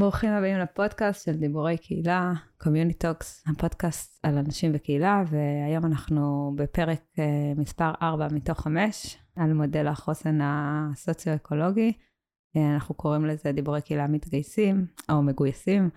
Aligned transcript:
ברוכים 0.00 0.30
הבאים 0.30 0.58
לפודקאסט 0.58 1.24
של 1.24 1.36
דיבורי 1.36 1.78
קהילה, 1.78 2.32
Community 2.62 3.04
Talks, 3.04 3.50
הפודקאסט 3.52 4.20
על 4.22 4.38
אנשים 4.38 4.72
וקהילה, 4.74 5.22
והיום 5.30 5.86
אנחנו 5.86 6.52
בפרק 6.56 7.00
uh, 7.16 7.60
מספר 7.60 7.92
4 8.02 8.28
מתוך 8.32 8.60
5, 8.60 9.18
על 9.36 9.52
מודל 9.52 9.86
החוסן 9.86 10.38
הסוציו-אקולוגי. 10.42 11.92
Uh, 12.56 12.60
אנחנו 12.74 12.94
קוראים 12.94 13.24
לזה 13.24 13.52
דיבורי 13.52 13.82
קהילה 13.82 14.06
מתגייסים, 14.08 14.86
או 15.10 15.22
מגויסים, 15.22 15.90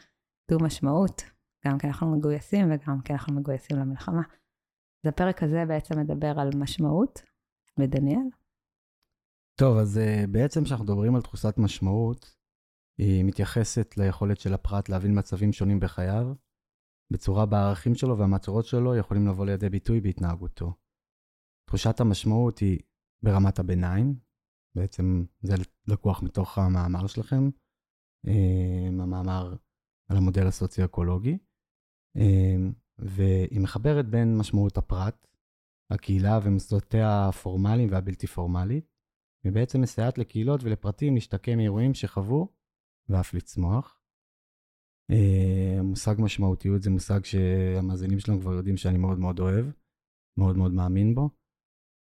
דו 0.52 0.58
משמעות, 0.62 1.24
גם 1.68 1.78
כי 1.78 1.88
אנחנו 1.88 2.18
מגויסים 2.18 2.72
וגם 2.72 3.02
כי 3.02 3.14
אנחנו 3.14 3.36
מגויסים 3.36 3.78
למלחמה. 3.78 4.22
אז 5.04 5.10
הפרק 5.10 5.44
הזה 5.44 5.64
בעצם 5.68 6.00
מדבר 6.00 6.40
על 6.40 6.50
משמעות, 6.56 7.22
ודניאל. 7.80 8.28
טוב, 9.60 9.78
אז 9.78 9.98
uh, 9.98 10.28
בעצם 10.28 10.64
כשאנחנו 10.64 10.86
מדברים 10.86 11.16
על 11.16 11.22
תחושת 11.22 11.58
משמעות, 11.58 12.43
היא 12.98 13.24
מתייחסת 13.24 13.98
ליכולת 13.98 14.40
של 14.40 14.54
הפרט 14.54 14.90
להבין 14.90 15.20
מצבים 15.20 15.54
שונים 15.54 15.80
בחייו, 15.80 16.34
בצורה 17.14 17.46
בה 17.46 17.58
הערכים 17.58 17.96
שלו 17.96 18.18
והמטרות 18.18 18.66
שלו 18.66 18.96
יכולים 18.96 19.28
לבוא 19.28 19.46
לידי 19.46 19.70
ביטוי 19.70 20.02
בהתנהגותו. 20.02 20.74
תחושת 21.68 22.00
המשמעות 22.00 22.60
היא 22.60 22.80
ברמת 23.24 23.60
הביניים, 23.60 24.20
בעצם 24.76 25.26
זה 25.42 25.56
לקוח 25.88 26.24
מתוך 26.24 26.58
המאמר 26.58 27.08
שלכם, 27.08 27.50
אה, 28.28 28.88
המאמר 28.88 29.56
על 30.10 30.18
המודל 30.18 30.48
הסוציו-אקולוגי, 30.48 31.38
אה, 32.18 32.56
והיא 32.98 33.62
מחברת 33.62 34.10
בין 34.10 34.38
משמעות 34.38 34.78
הפרט, 34.78 35.28
הקהילה 35.92 36.40
ומוסדותיה 36.44 37.28
הפורמליים 37.28 37.92
והבלתי 37.92 38.28
פורמלית, 38.28 38.86
ובעצם 39.46 39.82
מסייעת 39.82 40.18
לקהילות 40.18 40.64
ולפרטים 40.64 41.16
להשתקם 41.16 41.58
מאירועים 41.58 41.94
שחוו 41.94 42.54
ואף 43.10 43.34
לצמוח. 43.34 44.00
Uh, 45.12 45.82
מושג 45.84 46.16
משמעותיות 46.20 46.82
זה 46.82 46.90
מושג 46.90 47.26
שהמאזינים 47.26 48.20
שלנו 48.20 48.42
כבר 48.42 48.54
יודעים 48.54 48.78
שאני 48.78 48.98
מאוד 48.98 49.20
מאוד 49.20 49.40
אוהב, 49.40 49.66
מאוד 50.40 50.58
מאוד 50.58 50.72
מאמין 50.72 51.16
בו. 51.16 51.30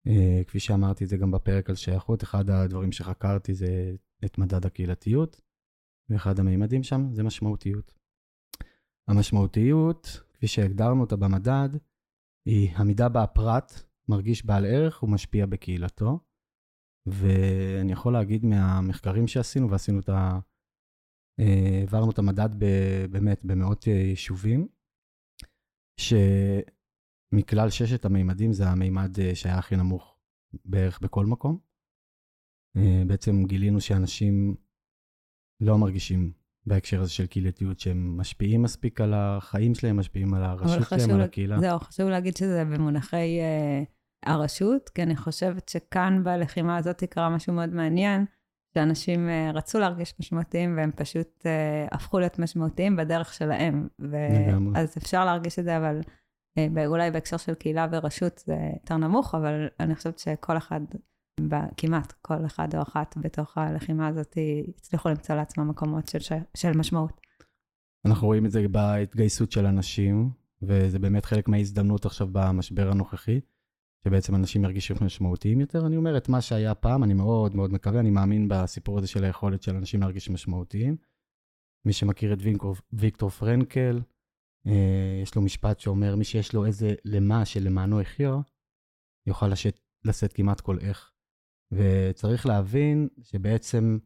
Uh, 0.09 0.45
כפי 0.47 0.61
שאמרתי 0.61 1.07
זה 1.07 1.17
גם 1.17 1.31
בפרק 1.31 1.71
על 1.71 1.77
שייכות, 1.77 2.23
אחד 2.23 2.51
הדברים 2.51 2.93
שחקרתי 2.93 3.55
זה 3.55 3.97
את 4.25 4.39
מדד 4.39 4.67
הקהילתיות, 4.67 5.41
ואחד 6.11 6.39
המימדים 6.39 6.83
שם 6.83 7.01
זה 7.13 7.23
משמעותיות. 7.23 7.95
המשמעותיות, 9.09 10.07
כפי 10.33 10.47
שהגדרנו 10.47 11.01
אותה 11.01 11.17
במדד, 11.17 11.69
היא 12.47 12.71
המידה 12.77 13.09
בה 13.09 13.23
הפרט 13.23 13.73
מרגיש 14.09 14.47
בעל 14.47 14.65
ערך 14.65 15.03
ומשפיע 15.03 15.47
בקהילתו. 15.47 16.21
ואני 17.07 17.93
יכול 17.93 18.13
להגיד 18.13 18.45
מהמחקרים 18.45 19.27
שעשינו, 19.29 19.71
ועשינו 19.71 20.01
את 20.01 20.09
ה... 20.09 20.39
אה, 21.41 21.79
העברנו 21.81 22.11
את 22.11 22.19
המדד 22.19 22.49
באמת 23.11 23.45
במאות 23.45 23.89
אה, 23.89 23.93
יישובים, 23.93 24.69
שמכלל 26.01 27.71
ששת 27.71 28.05
המימדים 28.05 28.53
זה 28.53 28.69
המימד 28.69 29.21
אה, 29.21 29.35
שהיה 29.35 29.59
הכי 29.59 29.77
נמוך 29.77 30.17
בערך 30.65 31.01
בכל 31.01 31.27
מקום. 31.27 31.59
בעצם 33.07 33.45
גילינו 33.45 33.81
שאנשים 33.81 34.55
לא 35.61 35.79
מרגישים 35.79 36.33
בהקשר 36.67 37.01
הזה 37.01 37.11
של 37.11 37.27
קהילתיות, 37.27 37.81
שהם 37.81 38.17
משפיעים 38.17 38.63
מספיק 38.63 39.01
על 39.01 39.15
החיים 39.15 39.75
שלהם, 39.75 39.97
משפיעים 39.97 40.35
על 40.35 40.43
הרשות 40.43 40.89
שלהם, 40.89 41.11
על 41.11 41.21
הקהילה. 41.21 41.61
זהו, 41.61 41.79
חשוב 41.79 42.09
להגיד 42.09 42.37
שזה 42.37 42.65
במונחי 42.65 43.39
uh, 43.41 44.31
הרשות, 44.31 44.89
כי 44.89 45.03
אני 45.03 45.17
חושבת 45.17 45.69
שכאן 45.69 46.25
בלחימה 46.25 46.77
הזאת 46.77 47.05
קרה 47.05 47.31
משהו 47.31 47.53
מאוד 47.53 47.69
מעניין. 47.69 48.25
שאנשים 48.75 49.29
אה, 49.29 49.51
רצו 49.55 49.79
להרגיש 49.79 50.15
משמעותיים 50.21 50.77
והם 50.77 50.91
פשוט 50.97 51.47
אה, 51.47 51.87
הפכו 51.93 52.19
להיות 52.19 52.39
משמעותיים 52.39 52.97
בדרך 52.97 53.35
שלהם. 53.35 53.89
ו- 54.01 54.77
אז 54.77 54.97
אפשר 54.99 55.25
להרגיש 55.25 55.59
את 55.59 55.65
זה, 55.65 55.77
אבל 55.77 56.01
אה, 56.59 56.87
אולי 56.87 57.11
בהקשר 57.11 57.37
של 57.37 57.55
קהילה 57.55 57.87
ורשות 57.93 58.43
זה 58.47 58.57
יותר 58.75 58.97
נמוך, 58.97 59.35
אבל 59.35 59.69
אני 59.81 59.95
חושבת 59.95 60.19
שכל 60.19 60.57
אחד, 60.57 60.81
כמעט 61.77 62.13
כל 62.23 62.47
אחד 62.47 62.75
או 62.75 62.83
אחת 62.83 63.15
בתוך 63.21 63.59
הלחימה 63.59 64.09
הזאת, 64.09 64.39
הצליחו 64.79 65.09
למצוא 65.09 65.35
לעצמם 65.35 65.69
מקומות 65.69 66.09
של, 66.09 66.19
של 66.57 66.73
משמעות. 66.77 67.21
אנחנו 68.07 68.27
רואים 68.27 68.47
את 68.47 68.51
זה 68.51 68.69
בהתגייסות 68.69 69.53
של 69.53 69.67
אנשים, 69.67 70.31
וזה 70.63 70.99
באמת 70.99 71.25
חלק 71.25 71.49
מההזדמנות 71.49 72.07
עכשיו 72.07 72.29
במשבר 72.33 72.91
הנוכחי. 72.91 73.41
שבעצם 74.09 74.35
אנשים 74.35 74.65
ירגישו 74.65 74.95
משמעותיים 75.05 75.61
יותר. 75.61 75.87
אני 75.87 75.97
אומר 75.97 76.17
את 76.17 76.29
מה 76.29 76.41
שהיה 76.41 76.75
פעם, 76.75 77.05
אני 77.05 77.15
מאוד 77.15 77.57
מאוד 77.57 77.73
מקווה, 77.73 78.01
אני 78.01 78.11
מאמין 78.11 78.49
בסיפור 78.49 78.99
הזה 78.99 79.07
של 79.07 79.25
היכולת 79.25 79.63
של 79.63 79.77
אנשים 79.77 80.01
להרגיש 80.01 80.31
משמעותיים. 80.31 80.97
מי 81.85 81.93
שמכיר 81.93 82.33
את 82.33 82.39
וינקור, 82.41 82.77
ויקטור 82.93 83.31
פרנקל, 83.31 84.01
אה, 84.67 85.21
יש 85.23 85.35
לו 85.35 85.43
משפט 85.43 85.81
שאומר, 85.81 86.17
מי 86.17 86.25
שיש 86.25 86.55
לו 86.55 86.67
איזה 86.67 86.95
למה 87.05 87.45
שלמענו 87.45 88.01
החיו, 88.01 88.41
יוכל 89.27 89.49
לשאת, 89.49 89.81
לשאת 90.05 90.33
כמעט 90.33 90.61
כל 90.61 90.79
איך. 90.81 91.13
וצריך 91.73 92.47
להבין 92.47 93.09
שבעצם 93.23 93.99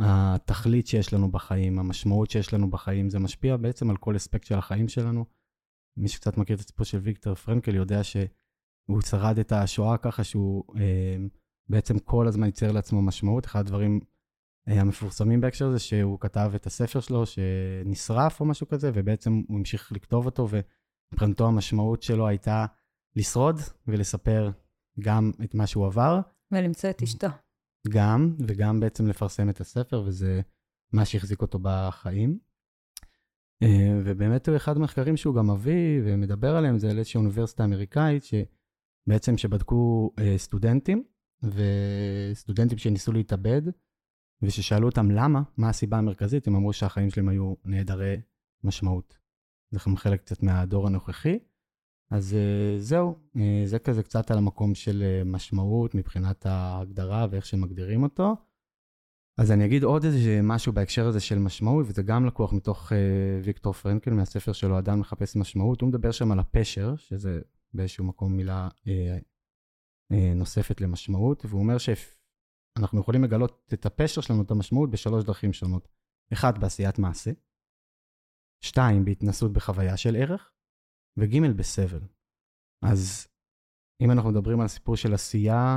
התכלית 0.00 0.86
שיש 0.86 1.12
לנו 1.14 1.30
בחיים, 1.30 1.78
המשמעות 1.78 2.30
שיש 2.30 2.54
לנו 2.54 2.70
בחיים, 2.70 3.10
זה 3.10 3.18
משפיע 3.18 3.56
בעצם 3.56 3.90
על 3.90 3.96
כל 3.96 4.16
אספקט 4.16 4.46
של 4.46 4.54
החיים 4.54 4.88
שלנו. 4.88 5.24
מי 5.96 6.08
שקצת 6.08 6.36
מכיר 6.38 6.56
את 6.56 6.60
הסיפור 6.60 6.84
של 6.84 6.98
ויקטור 6.98 7.34
פרנקל 7.34 7.74
יודע 7.74 8.04
ש... 8.04 8.16
הוא 8.88 9.00
שרד 9.00 9.38
את 9.38 9.52
השואה 9.52 9.96
ככה 9.96 10.24
שהוא 10.24 10.64
אה, 10.76 11.16
בעצם 11.68 11.98
כל 11.98 12.28
הזמן 12.28 12.46
ייצר 12.46 12.72
לעצמו 12.72 13.02
משמעות. 13.02 13.46
אחד 13.46 13.60
הדברים 13.60 14.00
אה, 14.68 14.80
המפורסמים 14.80 15.40
בהקשר 15.40 15.66
הזה, 15.66 15.78
שהוא 15.78 16.20
כתב 16.20 16.52
את 16.54 16.66
הספר 16.66 17.00
שלו 17.00 17.26
שנשרף 17.26 18.40
או 18.40 18.46
משהו 18.46 18.68
כזה, 18.68 18.90
ובעצם 18.94 19.42
הוא 19.48 19.58
המשיך 19.58 19.92
לכתוב 19.92 20.26
אותו, 20.26 20.48
ומבחינתו 20.50 21.46
המשמעות 21.46 22.02
שלו 22.02 22.28
הייתה 22.28 22.66
לשרוד 23.16 23.56
ולספר 23.86 24.50
גם 25.00 25.30
את 25.44 25.54
מה 25.54 25.66
שהוא 25.66 25.86
עבר. 25.86 26.20
ולמצוא 26.52 26.90
את 26.90 27.02
אשתו. 27.02 27.28
גם, 27.88 28.34
וגם 28.46 28.80
בעצם 28.80 29.06
לפרסם 29.06 29.48
את 29.48 29.60
הספר, 29.60 30.02
וזה 30.06 30.40
מה 30.92 31.04
שהחזיק 31.04 31.42
אותו 31.42 31.58
בחיים. 31.62 32.38
אה, 33.62 34.00
ובאמת 34.04 34.48
אחד 34.56 34.76
המחקרים 34.76 35.16
שהוא 35.16 35.34
גם 35.34 35.50
מביא 35.50 36.00
ומדבר 36.04 36.56
עליהם 36.56 36.78
זה 36.78 36.90
על 36.90 36.98
איזושהי 36.98 37.18
אוניברסיטה 37.18 37.64
אמריקאית, 37.64 38.24
ש... 38.24 38.34
בעצם 39.08 39.38
שבדקו 39.38 40.10
אה, 40.18 40.34
סטודנטים, 40.38 41.04
וסטודנטים 41.42 42.78
שניסו 42.78 43.12
להתאבד, 43.12 43.62
וששאלו 44.42 44.86
אותם 44.86 45.10
למה, 45.10 45.42
מה 45.56 45.68
הסיבה 45.68 45.98
המרכזית, 45.98 46.46
הם 46.46 46.54
אמרו 46.54 46.72
שהחיים 46.72 47.10
שלהם 47.10 47.28
היו 47.28 47.54
נעדרי 47.64 48.16
משמעות. 48.64 49.18
זה 49.70 49.78
חלק 49.96 50.20
קצת 50.20 50.42
מהדור 50.42 50.86
הנוכחי. 50.86 51.38
אז 52.10 52.34
אה, 52.34 52.78
זהו, 52.78 53.14
אה, 53.36 53.62
זה 53.64 53.78
כזה 53.78 54.02
קצת 54.02 54.30
על 54.30 54.38
המקום 54.38 54.74
של 54.74 55.02
אה, 55.02 55.22
משמעות 55.24 55.94
מבחינת 55.94 56.46
ההגדרה 56.46 57.26
ואיך 57.30 57.46
שמגדירים 57.46 58.02
אותו. 58.02 58.36
אז 59.38 59.50
אני 59.50 59.64
אגיד 59.64 59.82
עוד 59.82 60.04
איזה 60.04 60.40
משהו 60.42 60.72
בהקשר 60.72 61.06
הזה 61.06 61.20
של 61.20 61.38
משמעות, 61.38 61.86
וזה 61.88 62.02
גם 62.02 62.26
לקוח 62.26 62.52
מתוך 62.52 62.92
אה, 62.92 62.98
ויקטור 63.44 63.72
פרנקל 63.72 64.10
מהספר 64.10 64.52
שלו, 64.52 64.78
אדם 64.78 65.00
מחפש 65.00 65.36
משמעות. 65.36 65.80
הוא 65.80 65.88
מדבר 65.88 66.10
שם 66.10 66.32
על 66.32 66.38
הפשר, 66.38 66.96
שזה 66.96 67.40
באיזשהו 67.74 68.04
מקום 68.04 68.36
מילה 68.36 68.68
אה, 68.88 69.18
אה, 70.12 70.34
נוספת 70.34 70.80
למשמעות, 70.80 71.44
והוא 71.44 71.60
אומר 71.60 71.76
שאנחנו 71.78 73.00
יכולים 73.00 73.24
לגלות 73.24 73.72
את 73.74 73.86
הפשר 73.86 74.20
שלנו, 74.20 74.42
את 74.42 74.50
המשמעות, 74.50 74.90
בשלוש 74.90 75.24
דרכים 75.24 75.52
שונות. 75.52 75.88
אחד, 76.32 76.60
בעשיית 76.60 76.98
מעשה, 76.98 77.30
שתיים, 78.64 79.04
בהתנסות 79.04 79.52
בחוויה 79.52 79.96
של 79.96 80.16
ערך, 80.16 80.52
וג' 81.18 81.56
בסבל. 81.56 82.00
אז 82.84 83.28
אם 84.02 84.10
אנחנו 84.10 84.30
מדברים 84.30 84.60
על 84.60 84.68
סיפור 84.68 84.96
של 84.96 85.14
עשייה 85.14 85.76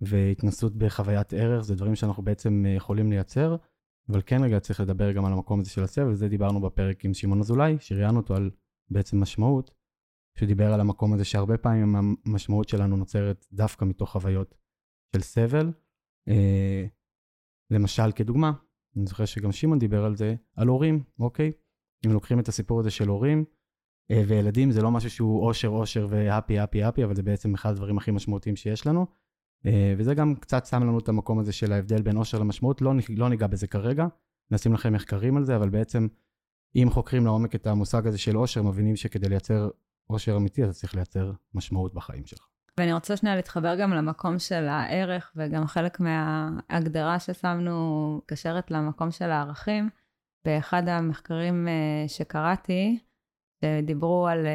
והתנסות 0.00 0.76
בחוויית 0.76 1.32
ערך, 1.32 1.64
זה 1.64 1.74
דברים 1.74 1.94
שאנחנו 1.94 2.22
בעצם 2.22 2.62
אה, 2.66 2.70
יכולים 2.70 3.10
לייצר, 3.10 3.56
אבל 4.08 4.22
כן 4.26 4.42
רגע 4.44 4.60
צריך 4.60 4.80
לדבר 4.80 5.12
גם 5.12 5.24
על 5.24 5.32
המקום 5.32 5.60
הזה 5.60 5.70
של 5.70 5.82
הסבל, 5.82 6.10
וזה 6.10 6.28
דיברנו 6.28 6.60
בפרק 6.60 7.04
עם 7.04 7.14
שמעון 7.14 7.40
אזולאי, 7.40 7.76
שראיינו 7.80 8.20
אותו 8.20 8.34
על 8.34 8.50
בעצם 8.90 9.22
משמעות, 9.22 9.70
שדיבר 10.38 10.72
על 10.72 10.80
המקום 10.80 11.12
הזה 11.12 11.24
שהרבה 11.24 11.58
פעמים 11.58 11.96
המשמעות 12.26 12.68
שלנו 12.68 12.96
נוצרת 12.96 13.46
דווקא 13.52 13.84
מתוך 13.84 14.10
חוויות 14.10 14.54
של 15.16 15.22
סבל. 15.22 15.72
אה, 16.28 16.86
למשל, 17.70 18.12
כדוגמה, 18.12 18.52
אני 18.96 19.06
זוכר 19.06 19.24
שגם 19.24 19.52
שמעון 19.52 19.78
דיבר 19.78 20.04
על 20.04 20.16
זה, 20.16 20.34
על 20.56 20.68
הורים, 20.68 21.02
אוקיי? 21.18 21.52
אם 22.06 22.12
לוקחים 22.12 22.40
את 22.40 22.48
הסיפור 22.48 22.80
הזה 22.80 22.90
של 22.90 23.08
הורים, 23.08 23.44
אה, 24.10 24.22
וילדים 24.26 24.70
זה 24.70 24.82
לא 24.82 24.90
משהו 24.90 25.10
שהוא 25.10 25.46
אושר 25.46 25.68
אושר 25.68 26.06
והפי 26.10 26.58
הפי 26.58 26.82
הפי, 26.82 27.04
אבל 27.04 27.14
זה 27.14 27.22
בעצם 27.22 27.54
אחד 27.54 27.70
הדברים 27.70 27.98
הכי 27.98 28.10
משמעותיים 28.10 28.56
שיש 28.56 28.86
לנו. 28.86 29.06
אה, 29.66 29.94
וזה 29.98 30.14
גם 30.14 30.34
קצת 30.34 30.66
שם 30.66 30.82
לנו 30.82 30.98
את 30.98 31.08
המקום 31.08 31.38
הזה 31.38 31.52
של 31.52 31.72
ההבדל 31.72 32.02
בין 32.02 32.16
אושר 32.16 32.38
למשמעות, 32.38 32.82
לא, 32.82 32.92
לא 33.08 33.28
ניגע 33.28 33.46
בזה 33.46 33.66
כרגע, 33.66 34.06
נשים 34.50 34.72
לכם 34.72 34.92
מחקרים 34.92 35.36
על 35.36 35.44
זה, 35.44 35.56
אבל 35.56 35.68
בעצם 35.68 36.06
אם 36.76 36.88
חוקרים 36.90 37.24
לעומק 37.24 37.54
את 37.54 37.66
המושג 37.66 38.06
הזה 38.06 38.18
של 38.18 38.36
אושר, 38.36 38.62
מבינים 38.62 38.96
שכדי 38.96 39.28
לייצר 39.28 39.70
אושר 40.12 40.36
אמיתי, 40.36 40.64
אתה 40.64 40.72
צריך 40.72 40.94
לייצר 40.94 41.32
משמעות 41.54 41.94
בחיים 41.94 42.26
שלך. 42.26 42.46
ואני 42.78 42.92
רוצה 42.92 43.16
שנייה 43.16 43.36
להתחבר 43.36 43.74
גם 43.80 43.92
למקום 43.92 44.38
של 44.38 44.68
הערך, 44.68 45.32
וגם 45.36 45.66
חלק 45.66 46.00
מההגדרה 46.00 47.20
ששמנו 47.20 48.20
קשרת 48.26 48.70
למקום 48.70 49.10
של 49.10 49.30
הערכים. 49.30 49.90
באחד 50.44 50.88
המחקרים 50.88 51.68
שקראתי, 52.06 52.98
שדיברו 53.64 54.28
על, 54.28 54.46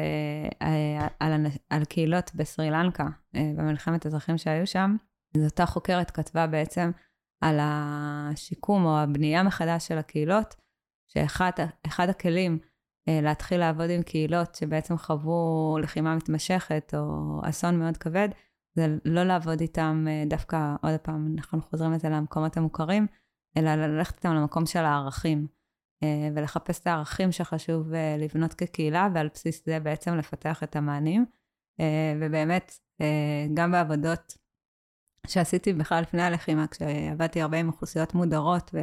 על, 0.60 1.32
על, 1.32 1.46
על 1.70 1.84
קהילות 1.84 2.30
בסרי 2.34 2.70
לנקה, 2.70 3.06
במלחמת 3.34 4.06
אזרחים 4.06 4.38
שהיו 4.38 4.66
שם, 4.66 4.96
אז 5.36 5.44
אותה 5.44 5.66
חוקרת 5.66 6.10
כתבה 6.10 6.46
בעצם 6.46 6.90
על 7.40 7.58
השיקום 7.60 8.84
או 8.84 8.98
הבנייה 8.98 9.42
מחדש 9.42 9.88
של 9.88 9.98
הקהילות, 9.98 10.54
שאחד 11.06 12.08
הכלים 12.08 12.58
אה, 12.62 12.68
להתחיל 13.08 13.60
לעבוד 13.60 13.90
עם 13.90 14.02
קהילות 14.02 14.54
שבעצם 14.54 14.98
חוו 14.98 15.78
לחימה 15.82 16.16
מתמשכת 16.16 16.94
או 16.96 17.40
אסון 17.44 17.78
מאוד 17.78 17.96
כבד, 17.96 18.28
זה 18.76 18.96
לא 19.04 19.22
לעבוד 19.22 19.60
איתם 19.60 20.06
אה, 20.08 20.24
דווקא, 20.26 20.74
עוד 20.82 20.96
פעם, 21.02 21.34
אנחנו 21.38 21.62
חוזרים 21.62 21.92
לזה 21.92 22.08
למקומות 22.08 22.56
המוכרים, 22.56 23.06
אלא 23.56 23.74
ללכת 23.74 24.16
איתם 24.16 24.34
למקום 24.34 24.66
של 24.66 24.84
הערכים, 24.84 25.46
אה, 26.02 26.28
ולחפש 26.34 26.80
את 26.80 26.86
הערכים 26.86 27.32
שחשוב 27.32 27.92
לבנות 28.18 28.54
כקהילה, 28.54 29.08
ועל 29.14 29.28
בסיס 29.34 29.66
זה 29.66 29.80
בעצם 29.80 30.14
לפתח 30.14 30.62
את 30.62 30.76
המענים. 30.76 31.26
ובאמת, 32.20 32.78
גם 33.54 33.72
בעבודות 33.72 34.36
שעשיתי 35.26 35.72
בכלל 35.72 36.02
לפני 36.02 36.22
הלחימה, 36.22 36.66
כשעבדתי 36.66 37.42
הרבה 37.42 37.58
עם 37.58 37.68
אוכלוסיות 37.68 38.14
מודרות, 38.14 38.74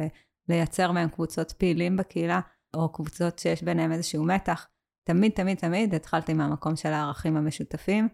ולייצר 0.48 0.92
מהם 0.92 1.08
קבוצות 1.08 1.52
פעילים 1.52 1.96
בקהילה, 1.96 2.40
או 2.74 2.92
קבוצות 2.92 3.38
שיש 3.38 3.62
ביניהם 3.62 3.92
איזשהו 3.92 4.24
מתח, 4.24 4.68
תמיד, 5.04 5.32
תמיד, 5.32 5.58
תמיד 5.58 5.94
התחלתי 5.94 6.34
מהמקום 6.34 6.76
של 6.76 6.88
הערכים 6.88 7.36
המשותפים, 7.36 8.08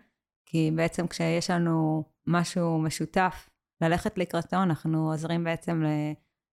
כי 0.46 0.70
בעצם 0.74 1.06
כשיש 1.06 1.50
לנו 1.50 2.04
משהו 2.26 2.78
משותף, 2.78 3.50
ללכת 3.80 4.18
לקראתו, 4.18 4.56
אנחנו 4.56 5.10
עוזרים 5.10 5.44
בעצם 5.44 5.82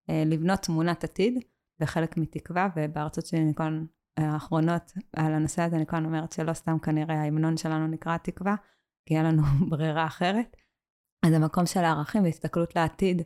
אה, 0.10 0.24
לבנות 0.26 0.60
תמונת 0.60 1.04
עתיד, 1.04 1.44
וחלק 1.80 2.18
מתקווה, 2.18 2.70
ובארצות 2.76 3.26
שלי 3.26 3.44
ניקון 3.44 3.88
האחרונות 4.18 4.92
על 5.16 5.34
הנושא 5.34 5.62
הזה, 5.62 5.78
ניקון 5.78 6.06
אומרת 6.06 6.32
שלא 6.32 6.54
סתם 6.54 6.80
כנראה 6.80 7.22
ההמנון 7.22 7.58
שלנו 7.58 7.88
נקרא 7.88 8.18
תקווה, 8.18 8.56
כי 9.06 9.14
היה 9.14 9.24
לנו 9.24 9.44
ברירה 9.70 10.06
אחרת. 10.06 10.56
אז 11.26 11.34
המקום 11.34 11.66
של 11.66 11.80
הערכים 11.80 12.24
והסתכלות 12.24 12.76
לעתיד, 12.76 13.22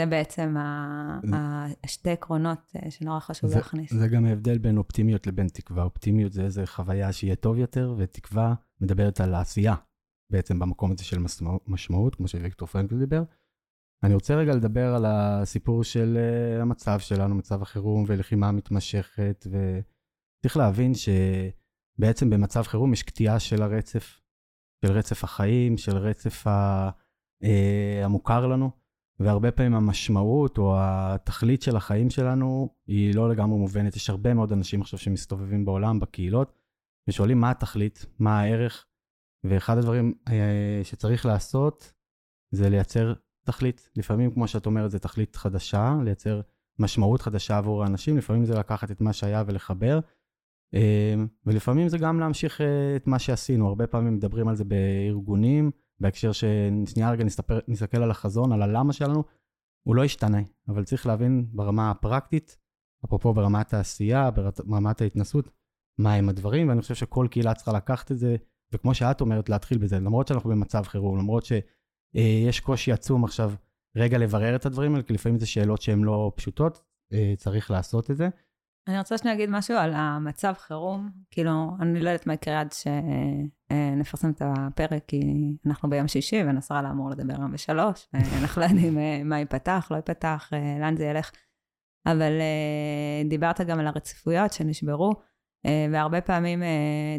זה 0.00 0.06
בעצם 0.06 0.56
השתי 1.84 2.10
עקרונות 2.10 2.58
אה, 2.76 2.90
שנורא 2.90 3.20
חשוב 3.20 3.50
זה, 3.50 3.56
להכניס. 3.56 3.94
זה 3.94 4.08
גם 4.08 4.24
ההבדל 4.24 4.58
בין 4.58 4.78
אופטימיות 4.78 5.26
לבין 5.26 5.48
תקווה. 5.48 5.84
אופטימיות 5.84 6.32
זה 6.32 6.42
איזו 6.42 6.62
חוויה 6.66 7.12
שיהיה 7.12 7.36
טוב 7.36 7.58
יותר, 7.58 7.94
ותקווה 7.98 8.54
מדברת 8.80 9.20
על 9.20 9.34
העשייה, 9.34 9.74
בעצם 10.32 10.58
במקום 10.58 10.92
הזה 10.92 11.04
של 11.04 11.18
משמעות, 11.66 12.14
כמו 12.14 12.28
שוויקטור 12.28 12.68
פרנקל 12.68 12.98
דיבר. 12.98 13.22
אני 14.02 14.14
רוצה 14.14 14.34
רגע 14.34 14.54
לדבר 14.54 14.94
על 14.94 15.04
הסיפור 15.06 15.84
של 15.84 16.18
uh, 16.18 16.62
המצב 16.62 16.98
שלנו, 17.00 17.34
מצב 17.34 17.62
החירום 17.62 18.04
ולחימה 18.06 18.52
מתמשכת, 18.52 19.46
וצריך 19.46 20.56
להבין 20.56 20.92
שבעצם 20.94 22.30
במצב 22.30 22.62
חירום 22.62 22.92
יש 22.92 23.02
קטיעה 23.02 23.40
של 23.40 23.62
הרצף, 23.62 24.20
של 24.84 24.92
רצף 24.92 25.24
החיים, 25.24 25.78
של 25.78 25.96
רצף 25.96 26.46
ה, 26.46 26.90
uh, 27.44 28.04
המוכר 28.04 28.46
לנו. 28.46 28.70
והרבה 29.20 29.50
פעמים 29.50 29.74
המשמעות 29.74 30.58
או 30.58 30.74
התכלית 30.78 31.62
של 31.62 31.76
החיים 31.76 32.10
שלנו 32.10 32.68
היא 32.86 33.14
לא 33.14 33.30
לגמרי 33.30 33.58
מובנת. 33.58 33.96
יש 33.96 34.10
הרבה 34.10 34.34
מאוד 34.34 34.52
אנשים 34.52 34.80
עכשיו 34.80 34.98
שמסתובבים 34.98 35.64
בעולם, 35.64 36.00
בקהילות, 36.00 36.52
ושואלים 37.08 37.40
מה 37.40 37.50
התכלית, 37.50 38.06
מה 38.18 38.40
הערך, 38.40 38.86
ואחד 39.44 39.78
הדברים 39.78 40.14
אה, 40.28 40.80
שצריך 40.84 41.26
לעשות 41.26 41.92
זה 42.54 42.70
לייצר 42.70 43.14
תכלית. 43.46 43.90
לפעמים, 43.96 44.30
כמו 44.30 44.48
שאת 44.48 44.66
אומרת, 44.66 44.90
זה 44.90 44.98
תכלית 44.98 45.36
חדשה, 45.36 45.94
לייצר 46.04 46.40
משמעות 46.78 47.22
חדשה 47.22 47.58
עבור 47.58 47.82
האנשים, 47.82 48.16
לפעמים 48.16 48.44
זה 48.44 48.54
לקחת 48.54 48.90
את 48.90 49.00
מה 49.00 49.12
שהיה 49.12 49.42
ולחבר, 49.46 50.00
אה, 50.74 51.14
ולפעמים 51.46 51.88
זה 51.88 51.98
גם 51.98 52.20
להמשיך 52.20 52.60
אה, 52.60 52.96
את 52.96 53.06
מה 53.06 53.18
שעשינו. 53.18 53.68
הרבה 53.68 53.86
פעמים 53.86 54.14
מדברים 54.14 54.48
על 54.48 54.54
זה 54.54 54.64
בארגונים, 54.64 55.70
בהקשר 56.00 56.32
ששנייה 56.32 57.10
רגע 57.10 57.24
נסתפר, 57.24 57.58
נסתכל 57.68 58.02
על 58.02 58.10
החזון, 58.10 58.52
על 58.52 58.62
הלמה 58.62 58.92
שלנו, 58.92 59.24
הוא 59.82 59.96
לא 59.96 60.04
ישתנה, 60.04 60.40
אבל 60.68 60.84
צריך 60.84 61.06
להבין 61.06 61.46
ברמה 61.52 61.90
הפרקטית, 61.90 62.56
אפרופו 63.04 63.34
ברמת 63.34 63.74
העשייה, 63.74 64.30
ברמת 64.30 65.00
ההתנסות, 65.00 65.50
מה 65.98 66.14
הם 66.14 66.28
הדברים, 66.28 66.68
ואני 66.68 66.80
חושב 66.80 66.94
שכל 66.94 67.26
קהילה 67.30 67.54
צריכה 67.54 67.72
לקחת 67.72 68.12
את 68.12 68.18
זה, 68.18 68.36
וכמו 68.72 68.94
שאת 68.94 69.20
אומרת, 69.20 69.48
להתחיל 69.48 69.78
בזה, 69.78 70.00
למרות 70.00 70.28
שאנחנו 70.28 70.50
במצב 70.50 70.82
חירום, 70.82 71.18
למרות 71.18 71.44
שיש 71.44 72.60
קושי 72.60 72.92
עצום 72.92 73.24
עכשיו 73.24 73.52
רגע 73.96 74.18
לברר 74.18 74.56
את 74.56 74.66
הדברים 74.66 74.92
האלה, 74.92 75.02
כי 75.02 75.12
לפעמים 75.12 75.38
זה 75.38 75.46
שאלות 75.46 75.82
שהן 75.82 76.02
לא 76.02 76.32
פשוטות, 76.36 76.82
אה, 77.12 77.34
צריך 77.36 77.70
לעשות 77.70 78.10
את 78.10 78.16
זה. 78.16 78.28
אני 78.88 78.98
רוצה 78.98 79.18
שנייה 79.18 79.36
להגיד 79.36 79.50
משהו 79.50 79.76
על 79.76 79.92
המצב 79.94 80.52
חירום. 80.58 81.10
כאילו, 81.30 81.70
אני 81.80 82.00
לא 82.00 82.10
יודעת 82.10 82.26
מה 82.26 82.34
יקרה 82.34 82.60
עד 82.60 82.72
שנפרסם 82.72 84.30
את 84.30 84.42
הפרק, 84.44 85.04
כי 85.06 85.20
אנחנו 85.66 85.90
ביום 85.90 86.08
שישי 86.08 86.42
ונסראללה 86.42 86.90
אמור 86.90 87.10
לדבר 87.10 87.34
היום 87.38 87.52
בשלוש, 87.52 88.08
ואנחנו 88.32 88.62
לא 88.62 88.66
יודעים 88.66 88.98
אה, 88.98 89.20
מה 89.24 89.38
ייפתח, 89.38 89.88
לא 89.90 89.96
ייפתח, 89.96 90.50
אה, 90.52 90.76
לאן 90.80 90.96
זה 90.96 91.04
ילך. 91.04 91.30
אבל 92.06 92.40
אה, 92.40 93.28
דיברת 93.28 93.60
גם 93.60 93.80
על 93.80 93.86
הרציפויות 93.86 94.52
שנשברו, 94.52 95.10
והרבה 95.92 96.20
פעמים 96.20 96.62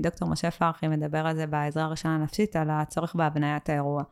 דוקטור 0.03 0.29
משה 0.29 0.51
פרחי 0.51 0.87
מדבר 0.87 1.27
על 1.27 1.35
זה 1.35 1.47
בעזרה 1.47 1.83
הראשונה 1.83 2.15
הנפשית, 2.15 2.55
על 2.55 2.69
הצורך 2.69 3.15
בהבניית 3.15 3.69
האירוע. 3.69 4.03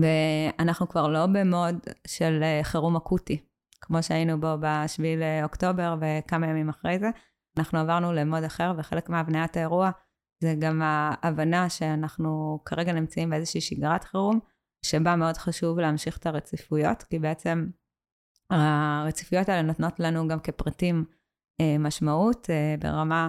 ואנחנו 0.00 0.88
כבר 0.88 1.08
לא 1.08 1.26
במוד 1.26 1.76
של 2.06 2.42
חירום 2.62 2.96
אקוטי. 2.96 3.45
כמו 3.86 4.02
שהיינו 4.02 4.40
בו 4.40 4.56
ב-7 4.60 5.02
לאוקטובר 5.16 5.96
וכמה 6.00 6.46
ימים 6.46 6.68
אחרי 6.68 6.98
זה. 6.98 7.10
אנחנו 7.58 7.78
עברנו 7.78 8.12
למוד 8.12 8.44
אחר, 8.44 8.72
וחלק 8.78 9.08
מהבניית 9.08 9.56
האירוע 9.56 9.90
זה 10.42 10.54
גם 10.58 10.82
ההבנה 10.84 11.70
שאנחנו 11.70 12.60
כרגע 12.64 12.92
נמצאים 12.92 13.30
באיזושהי 13.30 13.60
שגרת 13.60 14.04
חירום, 14.04 14.40
שבה 14.82 15.16
מאוד 15.16 15.36
חשוב 15.36 15.78
להמשיך 15.78 16.18
את 16.18 16.26
הרציפויות, 16.26 17.02
כי 17.02 17.18
בעצם 17.18 17.66
הרציפויות 18.50 19.48
האלה 19.48 19.62
נותנות 19.62 20.00
לנו 20.00 20.28
גם 20.28 20.40
כפרטים 20.40 21.04
אה, 21.60 21.78
משמעות, 21.78 22.50
אה, 22.50 22.74
ברמה 22.80 23.28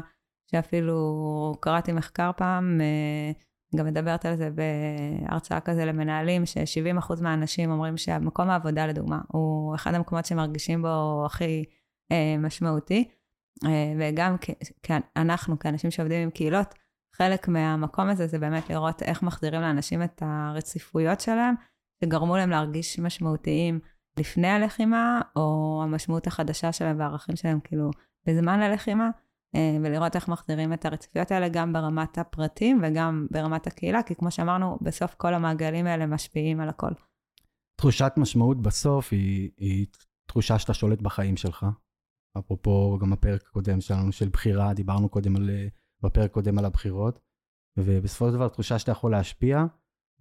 שאפילו 0.51 1.53
קראתי 1.59 1.91
מחקר 1.91 2.31
פעם, 2.37 2.81
אה, 2.81 3.31
גם 3.75 3.85
מדברת 3.85 4.25
על 4.25 4.35
זה 4.35 4.49
בהרצאה 4.49 5.59
כזה 5.59 5.85
למנהלים, 5.85 6.45
ש-70% 6.45 7.21
מהאנשים 7.21 7.71
אומרים 7.71 7.97
שהמקום 7.97 8.49
העבודה, 8.49 8.87
לדוגמה, 8.87 9.19
הוא 9.27 9.75
אחד 9.75 9.93
המקומות 9.93 10.25
שמרגישים 10.25 10.81
בו 10.81 11.23
הכי 11.25 11.63
אה, 12.11 12.35
משמעותי. 12.39 13.09
אה, 13.65 13.93
וגם 13.99 14.35
אנחנו, 15.15 15.59
כאנשים 15.59 15.91
שעובדים 15.91 16.21
עם 16.23 16.29
קהילות, 16.29 16.73
חלק 17.15 17.47
מהמקום 17.47 18.09
הזה 18.09 18.27
זה 18.27 18.39
באמת 18.39 18.69
לראות 18.69 19.03
איך 19.03 19.23
מחזירים 19.23 19.61
לאנשים 19.61 20.03
את 20.03 20.23
הרציפויות 20.25 21.21
שלהם, 21.21 21.55
שגרמו 22.03 22.37
להם 22.37 22.49
להרגיש 22.49 22.99
משמעותיים 22.99 23.79
לפני 24.19 24.47
הלחימה, 24.47 25.21
או 25.35 25.79
המשמעות 25.83 26.27
החדשה 26.27 26.71
שלהם 26.71 26.99
והערכים 26.99 27.35
שלהם, 27.35 27.59
כאילו, 27.63 27.91
בזמן 28.27 28.59
הלחימה. 28.59 29.09
אה, 29.57 29.77
ולראות 29.83 30.15
איך 30.15 30.27
מחזירים 30.27 30.73
את 30.73 30.85
הרציפויות 30.85 31.31
האלה 31.31 31.49
גם 31.49 31.73
ברמת 31.73 32.17
הפרטים 32.17 32.81
וגם 32.83 33.27
ברמת 33.31 33.67
הקהילה, 33.67 34.03
כי 34.03 34.15
כמו 34.15 34.31
שאמרנו, 34.31 34.77
בסוף 34.81 35.15
כל 35.15 35.33
המעגלים 35.33 35.85
האלה 35.87 36.05
משפיעים 36.05 36.59
על 36.59 36.69
הכל. 36.69 36.91
תחושת 37.79 38.11
משמעות 38.17 38.61
בסוף 38.61 39.13
היא, 39.13 39.51
היא 39.57 39.85
תחושה 40.27 40.59
שאתה 40.59 40.73
שולט 40.73 41.01
בחיים 41.01 41.37
שלך. 41.37 41.65
אפרופו 42.39 42.97
גם 43.01 43.13
הפרק 43.13 43.41
הקודם 43.49 43.81
שלנו 43.81 44.11
של 44.11 44.29
בחירה, 44.29 44.73
דיברנו 44.73 45.09
קודם 45.09 45.35
על, 45.35 45.49
בפרק 46.03 46.31
קודם 46.31 46.59
על 46.59 46.65
הבחירות, 46.65 47.19
ובסופו 47.77 48.27
של 48.27 48.33
דבר 48.33 48.47
תחושה 48.47 48.79
שאתה 48.79 48.91
יכול 48.91 49.11
להשפיע, 49.11 49.65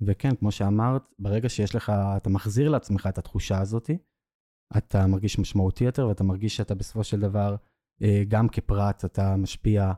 וכן, 0.00 0.36
כמו 0.36 0.52
שאמרת, 0.52 1.02
ברגע 1.18 1.48
שיש 1.48 1.74
לך, 1.74 1.92
אתה 2.16 2.30
מחזיר 2.30 2.68
לעצמך 2.68 3.06
את 3.06 3.18
התחושה 3.18 3.60
הזאת, 3.60 3.90
אתה 4.76 5.06
מרגיש 5.06 5.38
משמעותי 5.38 5.84
יותר, 5.84 6.08
ואתה 6.08 6.24
מרגיש 6.24 6.56
שאתה 6.56 6.74
בסופו 6.74 7.04
של 7.04 7.20
דבר 7.20 7.50
אה, 7.52 7.56
גם 8.28 8.48
כפרט 8.48 9.04
אתה 9.04 9.36
משפיע 9.36 9.92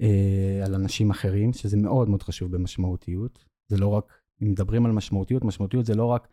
אה, 0.00 0.62
על 0.64 0.74
אנשים 0.74 1.10
אחרים, 1.10 1.52
שזה 1.52 1.76
מאוד 1.76 2.08
מאוד 2.08 2.22
חשוב 2.22 2.52
במשמעותיות. 2.52 3.44
זה 3.68 3.76
לא 3.76 3.88
רק, 3.88 4.12
אם 4.42 4.50
מדברים 4.50 4.86
על 4.86 4.92
משמעותיות, 4.92 5.44
משמעותיות 5.44 5.86
זה 5.86 5.94
לא 5.94 6.06
רק 6.06 6.28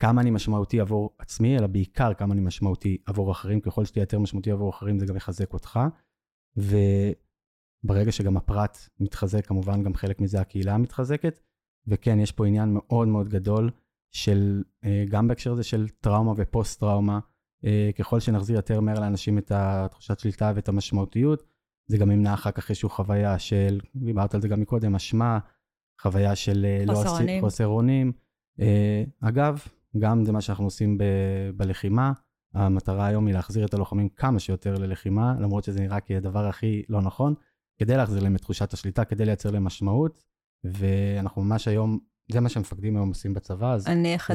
כמה 0.00 0.20
אני 0.20 0.30
משמעותי 0.30 0.80
עבור 0.80 1.16
עצמי, 1.18 1.58
אלא 1.58 1.66
בעיקר 1.66 2.14
כמה 2.14 2.34
אני 2.34 2.40
משמעותי 2.40 2.98
עבור 3.06 3.32
אחרים. 3.32 3.60
ככל 3.60 3.84
שתהיה 3.84 4.02
יותר 4.02 4.18
משמעותי 4.18 4.50
עבור 4.50 4.70
אחרים, 4.70 4.98
זה 4.98 5.06
גם 5.06 5.16
יחזק 5.16 5.52
אותך. 5.52 5.80
וברגע 6.56 8.12
שגם 8.12 8.36
הפרט 8.36 8.78
מתחזק, 9.00 9.46
כמובן 9.46 9.82
גם 9.82 9.94
חלק 9.94 10.20
מזה 10.20 10.40
הקהילה 10.40 10.78
מתחזקת. 10.78 11.40
וכן, 11.86 12.20
יש 12.20 12.32
פה 12.32 12.46
עניין 12.46 12.74
מאוד 12.74 13.08
מאוד 13.08 13.28
גדול 13.28 13.70
של, 14.10 14.62
אה, 14.84 15.04
גם 15.08 15.28
בהקשר 15.28 15.52
הזה 15.52 15.62
של 15.62 15.88
טראומה 15.88 16.32
ופוסט-טראומה, 16.36 17.14
אה, 17.14 17.20
ככל 17.98 18.20
שנחזיר 18.20 18.56
יותר 18.56 18.80
מהר 18.80 19.00
לאנשים 19.00 19.38
את 19.38 19.52
התחושת 19.54 20.18
שליטה 20.18 20.52
ואת 20.54 20.68
המשמעותיות, 20.68 21.42
זה 21.86 21.98
גם 21.98 22.10
ימנע 22.10 22.34
אחר 22.34 22.50
כך 22.50 22.70
איזושהי 22.70 22.88
חוויה 22.88 23.38
של, 23.38 23.80
דיברת 23.96 24.34
על 24.34 24.40
זה 24.40 24.48
גם 24.48 24.60
מקודם, 24.60 24.94
אשמה, 24.94 25.38
חוויה 26.02 26.36
של 26.36 26.66
אה, 26.66 26.94
חוסר 26.94 27.10
אונים. 27.10 27.42
לא 27.42 27.48
חוסר 27.48 27.66
אונים. 27.66 28.12
אה, 28.60 29.04
אגב, 29.20 29.58
גם 29.98 30.24
זה 30.24 30.32
מה 30.32 30.40
שאנחנו 30.40 30.64
עושים 30.64 30.98
ב- 30.98 31.50
בלחימה, 31.56 32.12
המטרה 32.54 33.06
היום 33.06 33.26
היא 33.26 33.34
להחזיר 33.34 33.66
את 33.66 33.74
הלוחמים 33.74 34.08
כמה 34.08 34.38
שיותר 34.38 34.74
ללחימה, 34.74 35.34
למרות 35.40 35.64
שזה 35.64 35.80
נראה 35.80 36.00
כדבר 36.00 36.46
הכי 36.46 36.82
לא 36.88 37.02
נכון, 37.02 37.34
כדי 37.78 37.96
להחזיר 37.96 38.22
להם 38.22 38.36
את 38.36 38.40
תחושת 38.40 38.72
השליטה, 38.72 39.04
כדי 39.04 39.24
לייצר 39.24 39.50
להם 39.50 39.64
משמעות, 39.64 40.22
ואנחנו 40.64 41.42
ממש 41.42 41.68
היום, 41.68 41.98
זה 42.32 42.40
מה 42.40 42.48
שהמפקדים 42.48 42.96
היום 42.96 43.08
עושים 43.08 43.34
בצבא, 43.34 43.72
אז 43.72 43.88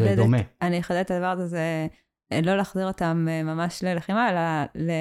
זה 0.10 0.16
דומה. 0.16 0.38
אני 0.62 0.80
אחדד 0.80 0.98
את 0.98 1.12
הדבר 1.12 1.26
הזה, 1.26 1.48
זה 1.48 1.88
לא 2.32 2.58
להחזיר 2.58 2.88
אותם 2.88 3.28
אה, 3.30 3.44
ממש 3.44 3.84
ללחימה, 3.84 4.30
אלא 4.30 4.84
ל... 4.86 4.92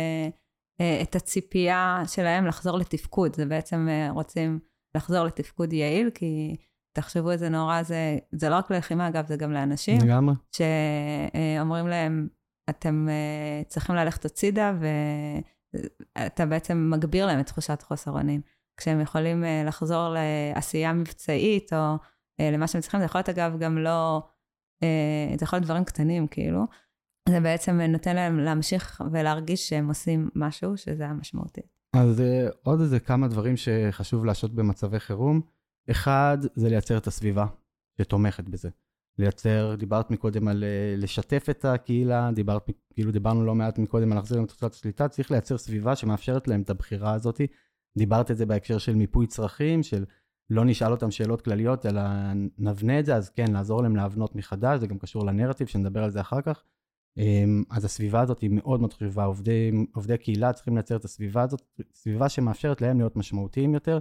אה, 0.81 1.02
את 1.02 1.16
הציפייה 1.16 2.02
שלהם 2.07 2.47
לחזור 2.47 2.78
לתפקוד. 2.78 3.37
זה 3.37 3.47
בעצם 3.47 3.88
אה, 3.90 4.11
רוצים 4.11 4.59
לחזור 4.97 5.25
לתפקוד 5.25 5.73
יעיל, 5.73 6.11
כי 6.14 6.57
תחשבו 6.97 7.31
איזה 7.31 7.49
נורא 7.49 7.83
זה, 7.83 8.19
זה 8.33 8.49
לא 8.49 8.57
רק 8.57 8.71
ללחימה, 8.71 9.09
אגב, 9.09 9.26
זה 9.26 9.37
גם 9.37 9.52
לאנשים. 9.52 9.99
לגמרי. 10.02 10.35
שאומרים 10.57 11.88
להם, 11.88 12.28
אתם 12.71 13.09
צריכים 13.69 13.97
ללכת 13.97 14.25
הצידה, 14.25 14.73
ואתה 16.16 16.47
בעצם 16.47 16.90
מגביר 16.90 17.26
להם 17.26 17.40
את 17.40 17.47
תחושת 17.47 17.83
חוסר 17.83 18.11
אונים. 18.11 18.40
כשהם 18.76 19.00
יכולים 19.00 19.45
לחזור 19.66 20.09
לעשייה 20.09 20.93
מבצעית, 20.93 21.73
או 21.73 21.97
למה 22.40 22.66
שהם 22.66 22.81
צריכים, 22.81 23.00
זה 23.00 23.07
יכול 23.07 23.19
להיות 23.19 23.28
אגב 23.28 23.59
גם 23.59 23.78
לא, 23.78 24.23
זה 25.38 25.45
יכול 25.45 25.57
להיות 25.57 25.64
דברים 25.64 25.85
קטנים, 25.85 26.26
כאילו. 26.26 26.64
זה 27.28 27.40
בעצם 27.40 27.81
נותן 27.81 28.16
להם 28.16 28.38
להמשיך 28.38 29.02
ולהרגיש 29.12 29.69
שהם 29.69 29.88
עושים 29.88 30.28
משהו, 30.35 30.76
שזה 30.76 31.07
המשמעותי. 31.07 31.61
אז 31.93 32.21
אה, 32.21 32.49
עוד 32.62 32.81
איזה 32.81 33.00
כמה 33.00 33.28
דברים 33.28 33.57
שחשוב 33.57 34.25
לעשות 34.25 34.54
במצבי 34.54 35.00
חירום. 35.00 35.40
אחד, 35.90 36.38
זה 36.54 36.69
לייצר 36.69 36.97
את 36.97 37.07
הסביבה 37.07 37.47
שתומכת 37.99 38.45
בזה. 38.45 38.69
לייצר, 39.19 39.75
דיברת 39.78 40.11
מקודם 40.11 40.49
על 40.49 40.64
אה, 40.64 40.95
לשתף 40.97 41.47
את 41.50 41.64
הקהילה, 41.64 42.31
דיברת, 42.35 42.62
כאילו 42.95 43.12
דיברנו 43.12 43.45
לא 43.45 43.54
מעט 43.54 43.78
מקודם 43.78 44.12
על 44.12 44.19
להחזיר 44.19 44.37
להם 44.37 44.45
את 44.45 44.50
תוצאת 44.50 44.73
השליטה, 44.73 45.09
צריך 45.09 45.31
לייצר 45.31 45.59
סביבה 45.59 45.97
שמאפשרת 45.97 46.49
להם 46.49 46.62
את 46.62 46.71
הבחירה 46.71 47.12
הזאת. 47.12 47.40
דיברת 47.99 48.31
את 48.31 48.37
זה 48.37 48.47
בהקשר 48.47 48.78
של 48.78 48.95
מיפוי 48.95 49.26
צרכים, 49.26 49.83
של 49.83 50.04
לא 50.50 50.64
נשאל 50.64 50.90
אותם 50.90 51.11
שאלות 51.11 51.43
כלליות, 51.43 51.87
אלא 51.87 52.02
נבנה 52.59 53.00
את 53.00 53.07
זה, 53.07 53.16
אז 53.16 53.31
כן, 53.31 53.52
לעזור 53.52 53.83
להם 53.83 53.97
להבנות 53.97 54.37
מחדש, 54.37 54.81
זה 54.81 54.87
גם 54.87 54.99
קשור 54.99 55.26
לנרטיב, 55.26 55.66
שנדבר 55.66 56.04
על 56.04 56.11
זה 56.11 56.21
אחר 56.21 56.40
כך. 56.40 56.62
אמ, 57.16 57.62
אז 57.71 57.85
הסביבה 57.85 58.21
הזאת 58.21 58.40
היא 58.40 58.50
מאוד 58.52 58.80
מאוד 58.80 58.92
חשובה, 58.92 59.25
עובדי, 59.25 59.71
עובדי 59.94 60.18
קהילה 60.18 60.52
צריכים 60.52 60.75
לייצר 60.75 60.97
את 60.97 61.04
הסביבה 61.04 61.42
הזאת, 61.42 61.62
סביבה 61.94 62.28
שמאפשרת 62.28 62.80
להם 62.80 62.99
להיות 62.99 63.16
משמעותיים 63.16 63.75
יותר. 63.75 63.99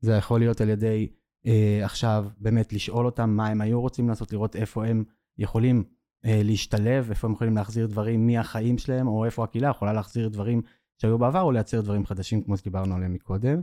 זה 0.00 0.12
יכול 0.12 0.40
להיות 0.40 0.60
על 0.60 0.68
ידי 0.68 1.08
אה, 1.46 1.80
עכשיו 1.84 2.26
באמת 2.38 2.72
לשאול 2.72 3.06
אותם 3.06 3.30
מה 3.30 3.46
הם 3.46 3.60
היו 3.60 3.80
רוצים 3.80 4.08
לעשות, 4.08 4.32
לראות 4.32 4.56
איפה 4.56 4.86
הם 4.86 5.04
יכולים 5.38 5.84
אה, 6.24 6.40
להשתלב, 6.44 7.10
איפה 7.10 7.26
הם 7.26 7.32
יכולים 7.32 7.56
להחזיר 7.56 7.86
דברים 7.86 8.26
מהחיים 8.26 8.78
שלהם, 8.78 9.08
או 9.08 9.24
איפה 9.24 9.44
הקהילה 9.44 9.68
יכולה 9.68 9.92
להחזיר 9.92 10.28
דברים 10.28 10.62
שהיו 10.98 11.18
בעבר, 11.18 11.40
או 11.40 11.52
לייצר 11.52 11.80
דברים 11.80 12.06
חדשים 12.06 12.42
כמו 12.42 12.56
שדיברנו 12.56 12.94
עליהם 12.94 13.12
מקודם. 13.12 13.62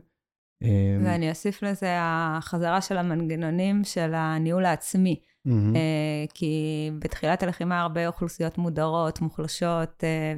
אמ, 0.61 1.01
ואני 1.03 1.29
אוסיף 1.29 1.63
לזה 1.63 1.97
החזרה 1.99 2.81
של 2.81 2.97
המנגנונים 2.97 3.83
של 3.83 4.13
הניהול 4.13 4.65
העצמי. 4.65 5.19
Mm-hmm. 5.47 6.33
כי 6.33 6.91
בתחילת 6.99 7.43
הלחימה 7.43 7.81
הרבה 7.81 8.07
אוכלוסיות 8.07 8.57
מודרות, 8.57 9.21
מוחלשות, 9.21 10.03
אה, 10.03 10.33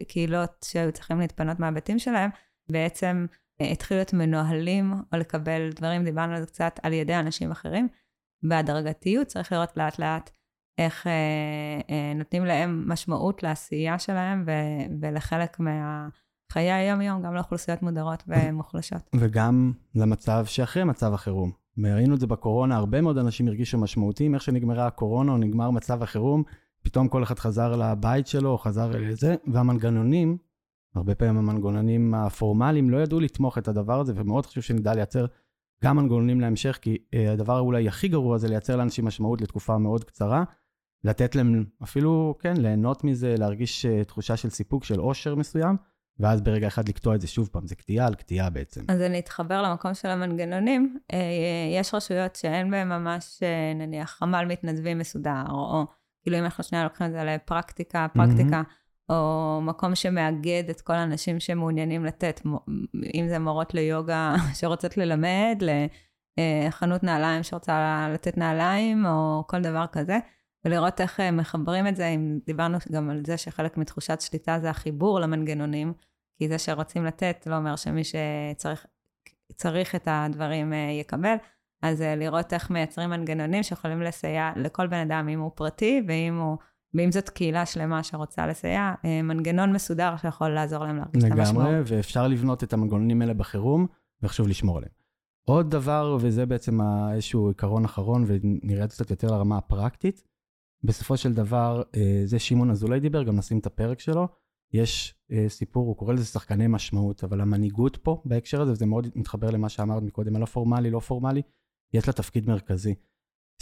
וקהילות 0.00 0.50
שהיו 0.64 0.92
צריכים 0.92 1.20
להתפנות 1.20 1.60
מהבתים 1.60 1.98
שלהם, 1.98 2.30
בעצם 2.72 3.26
אה, 3.60 3.70
התחילו 3.70 3.98
להיות 3.98 4.12
מנוהלים 4.12 4.92
או 5.12 5.18
לקבל 5.18 5.70
דברים, 5.74 6.04
דיברנו 6.04 6.34
על 6.34 6.40
זה 6.40 6.46
קצת, 6.46 6.80
על 6.82 6.92
ידי 6.92 7.14
אנשים 7.14 7.50
אחרים. 7.50 7.88
בהדרגתיות 8.42 9.26
צריך 9.26 9.52
לראות 9.52 9.76
לאט 9.76 9.98
לאט 9.98 10.30
איך 10.78 11.06
אה, 11.06 11.12
אה, 11.90 12.12
נותנים 12.14 12.44
להם 12.44 12.84
משמעות 12.88 13.42
לעשייה 13.42 13.98
שלהם 13.98 14.44
ו- 14.46 14.94
ולחלק 15.00 15.56
מהחיי 15.60 16.72
היום-יום, 16.72 17.22
גם 17.22 17.34
לאוכלוסיות 17.34 17.82
מודרות 17.82 18.22
ומוחלשות. 18.26 19.10
וגם 19.14 19.72
למצב 19.94 20.44
שאחרי 20.46 20.84
מצב 20.84 21.14
החירום. 21.14 21.52
ראינו 21.84 22.14
את 22.14 22.20
זה 22.20 22.26
בקורונה, 22.26 22.76
הרבה 22.76 23.00
מאוד 23.00 23.18
אנשים 23.18 23.48
הרגישו 23.48 23.78
משמעותיים, 23.78 24.34
איך 24.34 24.42
שנגמרה 24.42 24.86
הקורונה 24.86 25.32
או 25.32 25.36
נגמר 25.36 25.70
מצב 25.70 26.02
החירום, 26.02 26.42
פתאום 26.82 27.08
כל 27.08 27.22
אחד 27.22 27.38
חזר 27.38 27.76
לבית 27.76 28.26
שלו, 28.26 28.50
או 28.50 28.58
חזר 28.58 28.90
לזה, 28.90 29.34
והמנגנונים, 29.46 30.38
הרבה 30.94 31.14
פעמים 31.14 31.36
המנגנונים 31.36 32.14
הפורמליים 32.14 32.90
לא 32.90 32.96
ידעו 32.96 33.20
לתמוך 33.20 33.58
את 33.58 33.68
הדבר 33.68 34.00
הזה, 34.00 34.12
ומאוד 34.16 34.46
חשוב 34.46 34.62
שנדע 34.62 34.94
לייצר 34.94 35.26
גם 35.84 35.96
מנגנונים 35.96 36.40
להמשך, 36.40 36.78
כי 36.82 36.96
uh, 36.96 37.30
הדבר 37.32 37.60
אולי 37.60 37.88
הכי 37.88 38.08
גרוע 38.08 38.38
זה 38.38 38.48
לייצר 38.48 38.76
לאנשים 38.76 39.04
משמעות 39.04 39.40
לתקופה 39.40 39.78
מאוד 39.78 40.04
קצרה, 40.04 40.44
לתת 41.04 41.34
להם 41.34 41.64
אפילו, 41.82 42.34
כן, 42.40 42.56
ליהנות 42.56 43.04
מזה, 43.04 43.34
להרגיש 43.38 43.86
uh, 43.86 44.04
תחושה 44.04 44.36
של 44.36 44.50
סיפוק, 44.50 44.84
של 44.84 44.98
עושר 44.98 45.34
מסוים, 45.34 45.76
ואז 46.20 46.40
ברגע 46.40 46.66
אחד 46.66 46.88
לקטוע 46.88 47.14
את 47.14 47.20
זה 47.20 47.26
שוב 47.26 47.48
פעם, 47.52 47.66
זה 47.66 47.74
קטיעה 47.74 48.06
על 48.06 48.14
קטיעה 48.14 48.50
בעצם. 48.50 48.80
אז 48.88 49.00
אני 49.00 49.18
אתחבר 49.18 49.62
למקום 49.62 49.94
של 49.94 50.08
המנגנונים. 50.08 50.98
אה, 51.12 51.18
יש 51.78 51.94
רשויות 51.94 52.36
שאין 52.36 52.70
בהן 52.70 52.88
ממש, 52.88 53.38
אה, 53.42 53.74
נניח, 53.74 54.10
חמ"ל 54.10 54.46
מתנדבים 54.48 54.98
מסודר, 54.98 55.42
או 55.50 55.86
כאילו 56.22 56.38
אם 56.38 56.44
אנחנו 56.44 56.64
שנייה 56.64 56.84
לוקחים 56.84 57.06
את 57.06 57.12
זה 57.12 57.24
לפרקטיקה, 57.24 58.06
פרקטיקה, 58.14 58.62
mm-hmm. 58.62 59.12
או 59.12 59.60
מקום 59.62 59.94
שמאגד 59.94 60.62
את 60.70 60.80
כל 60.80 60.92
האנשים 60.92 61.40
שמעוניינים 61.40 62.04
לתת, 62.04 62.40
אם 63.14 63.26
זה 63.28 63.38
מורות 63.38 63.74
ליוגה 63.74 64.34
שרוצות 64.58 64.96
ללמד, 64.96 65.62
לחנות 66.68 67.04
אה, 67.04 67.06
נעליים 67.06 67.42
שרוצה 67.42 68.08
לתת 68.14 68.38
נעליים, 68.38 69.06
או 69.06 69.44
כל 69.46 69.60
דבר 69.60 69.84
כזה. 69.92 70.18
ולראות 70.68 71.00
איך 71.00 71.20
מחברים 71.20 71.86
את 71.86 71.96
זה, 71.96 72.06
אם 72.06 72.38
דיברנו 72.46 72.78
גם 72.92 73.10
על 73.10 73.22
זה 73.26 73.36
שחלק 73.36 73.76
מתחושת 73.76 74.20
שליטה 74.20 74.58
זה 74.60 74.70
החיבור 74.70 75.20
למנגנונים, 75.20 75.92
כי 76.38 76.48
זה 76.48 76.58
שרוצים 76.58 77.04
לתת 77.04 77.46
לא 77.50 77.56
אומר 77.56 77.76
שמי 77.76 78.02
שצריך 78.04 79.94
את 79.94 80.08
הדברים 80.10 80.72
אה, 80.72 80.90
יקבל. 81.00 81.34
אז 81.82 82.02
אה, 82.02 82.16
לראות 82.16 82.52
איך 82.52 82.70
מייצרים 82.70 83.10
מנגנונים 83.10 83.62
שיכולים 83.62 84.02
לסייע 84.02 84.52
לכל 84.56 84.86
בן 84.86 85.10
אדם, 85.10 85.28
אם 85.28 85.40
הוא 85.40 85.50
פרטי 85.54 86.02
ואם 86.08 86.38
הוא... 86.38 86.56
ואם 86.94 87.12
זאת 87.12 87.28
קהילה 87.28 87.66
שלמה 87.66 88.02
שרוצה 88.02 88.46
לסייע, 88.46 88.94
אה, 89.04 89.22
מנגנון 89.22 89.72
מסודר 89.72 90.16
שיכול 90.16 90.48
לעזור 90.48 90.84
להם 90.84 90.96
להרגיש 90.96 91.24
את 91.24 91.30
המשמעות. 91.30 91.66
לגמרי, 91.66 91.80
ואפשר 91.86 92.28
לבנות 92.28 92.64
את 92.64 92.72
המנגנונים 92.72 93.22
האלה 93.22 93.34
בחירום, 93.34 93.86
וחשוב 94.22 94.48
לשמור 94.48 94.76
עליהם. 94.76 94.92
עוד 95.44 95.70
דבר, 95.70 96.16
וזה 96.20 96.46
בעצם 96.46 96.78
איזשהו 97.12 97.48
עיקרון 97.48 97.84
אחרון, 97.84 98.24
ונראה 98.26 98.88
קצת 98.88 99.10
יותר 99.10 99.30
לרמה 99.30 99.58
הפרקטית, 99.58 100.27
בסופו 100.84 101.16
של 101.16 101.32
דבר, 101.32 101.82
זה 102.24 102.38
שמעון 102.38 102.70
אזולאי 102.70 103.00
דיבר, 103.00 103.22
גם 103.22 103.36
נשים 103.36 103.58
את 103.58 103.66
הפרק 103.66 104.00
שלו, 104.00 104.28
יש 104.72 105.14
אה, 105.32 105.48
סיפור, 105.48 105.86
הוא 105.86 105.96
קורא 105.96 106.14
לזה 106.14 106.24
שחקני 106.24 106.66
משמעות, 106.68 107.24
אבל 107.24 107.40
המנהיגות 107.40 107.96
פה 107.96 108.22
בהקשר 108.24 108.60
הזה, 108.60 108.72
וזה 108.72 108.86
מאוד 108.86 109.08
מתחבר 109.14 109.50
למה 109.50 109.68
שאמרת 109.68 110.02
מקודם, 110.02 110.36
הלא 110.36 110.46
פורמלי, 110.46 110.90
לא 110.90 111.00
פורמלי, 111.00 111.42
יש 111.94 112.06
לה 112.06 112.12
תפקיד 112.12 112.48
מרכזי. 112.48 112.94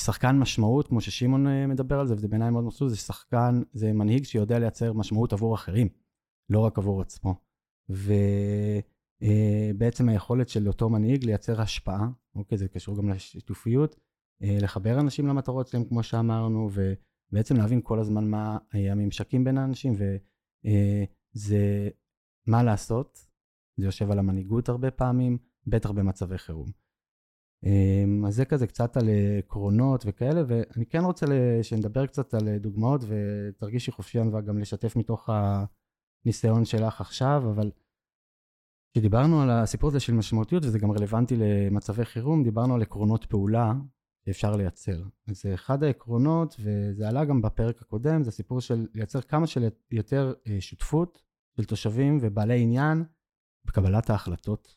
שחקן 0.01 0.39
משמעות, 0.39 0.89
כמו 0.89 1.01
ששמעון 1.01 1.47
אה, 1.47 1.67
מדבר 1.67 2.01
על 2.01 2.07
זה, 2.07 2.15
וזה 2.15 2.29
בעיניי 2.29 2.51
מאוד 2.51 2.65
מסלול, 2.65 2.91
זה 2.91 2.97
שחקן, 2.97 3.63
זה 3.73 3.93
מנהיג 3.93 4.25
שיודע 4.25 4.59
לייצר 4.59 4.93
משמעות 4.93 5.33
עבור 5.33 5.55
אחרים, 5.55 5.89
לא 6.51 6.61
רק 6.61 6.79
עבור 6.79 7.01
עצמו. 7.01 7.35
ובעצם 9.23 10.09
אה, 10.09 10.15
היכולת 10.15 10.49
של 10.49 10.69
אותו 10.69 10.89
מנהיג 10.89 11.25
לייצר 11.25 11.61
השפעה, 11.61 12.09
אוקיי, 12.35 12.59
זה 12.59 12.69
קשור 12.69 12.97
גם 12.97 13.11
לשיתופיות, 13.11 13.95
אה, 13.95 14.01
לחבר 14.41 15.01
אנשים 15.01 15.27
למטרות 15.27 15.69
שלהם, 15.69 15.85
כמו 15.85 16.03
שאמרנו, 16.03 16.71
ובעצם 16.73 17.57
להבין 17.57 17.81
כל 17.83 17.99
הזמן 17.99 18.31
מה 18.31 18.59
הממשקים 18.73 19.45
בין 19.45 19.59
האנשים, 19.59 19.93
ו... 19.99 20.17
אה, 20.67 21.05
מה 22.47 22.63
לעשות, 22.63 23.27
זה 23.77 23.87
יושב 23.87 24.11
על 24.11 24.19
המנהיגות 24.19 24.69
הרבה 24.69 24.91
פעמים, 24.91 25.39
בטח 25.67 25.91
במצבי 25.91 26.39
חירום. 26.39 26.67
אה, 27.65 28.29
אז 28.29 28.35
זה 28.35 28.45
כזה 28.45 28.67
קצת 28.67 28.97
על 28.97 29.09
עקרונות 29.39 30.05
וכאלה, 30.07 30.43
ואני 30.49 30.87
כן 30.87 31.05
רוצה 31.05 31.27
שנדבר 31.63 32.07
קצת 32.07 32.35
על 32.35 32.59
דוגמאות, 32.59 33.01
ותרגישי 33.09 33.91
חופשי 33.91 34.21
ענווה 34.21 34.41
גם 34.41 34.59
לשתף 34.59 34.97
מתוך 34.97 35.31
הניסיון 35.33 36.65
שלך 36.65 37.01
עכשיו, 37.01 37.43
אבל 37.51 37.71
כשדיברנו 38.93 39.43
על 39.43 39.51
הסיפור 39.51 39.89
הזה 39.89 40.01
של 40.01 40.15
משמעותיות, 40.15 40.65
וזה 40.65 40.79
גם 40.79 40.91
רלוונטי 40.91 41.37
למצבי 41.37 42.05
חירום, 42.05 42.43
דיברנו 42.45 42.75
על 42.75 42.83
עקרונות 42.83 43.25
פעולה 43.25 43.73
שאפשר 44.27 44.57
לייצר. 44.57 45.03
זה 45.27 45.55
אחד 45.55 45.83
העקרונות, 45.83 46.57
וזה 46.61 47.09
עלה 47.09 47.25
גם 47.25 47.43
בפרק 47.43 47.83
הקודם, 47.83 48.23
זה 48.23 48.31
סיפור 48.31 48.61
של 48.61 48.87
לייצר 48.95 49.21
כמה 49.21 49.47
שיותר 49.47 50.35
אה, 50.47 50.61
שותפות 50.61 51.23
של 51.57 51.65
תושבים 51.65 52.19
ובעלי 52.21 52.63
עניין 52.63 53.05
בקבלת 53.65 54.11
ההחלטות. 54.11 54.77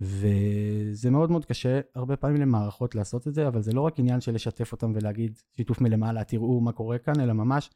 וזה 0.00 1.10
מאוד 1.10 1.30
מאוד 1.30 1.44
קשה 1.44 1.80
הרבה 1.94 2.16
פעמים 2.16 2.40
למערכות 2.40 2.94
לעשות 2.94 3.28
את 3.28 3.34
זה, 3.34 3.48
אבל 3.48 3.62
זה 3.62 3.72
לא 3.72 3.80
רק 3.80 3.98
עניין 3.98 4.20
של 4.20 4.34
לשתף 4.34 4.72
אותם 4.72 4.92
ולהגיד 4.94 5.38
שיתוף 5.56 5.80
מלמעלה, 5.80 6.24
תראו 6.24 6.60
מה 6.60 6.72
קורה 6.72 6.98
כאן, 6.98 7.20
אלא 7.20 7.32
ממש 7.32 7.70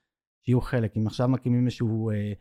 שיהיו 0.45 0.61
חלק. 0.61 0.97
אם 0.97 1.07
עכשיו 1.07 1.29
מקימים 1.29 1.67
איזשהו 1.67 2.11
אה, 2.11 2.33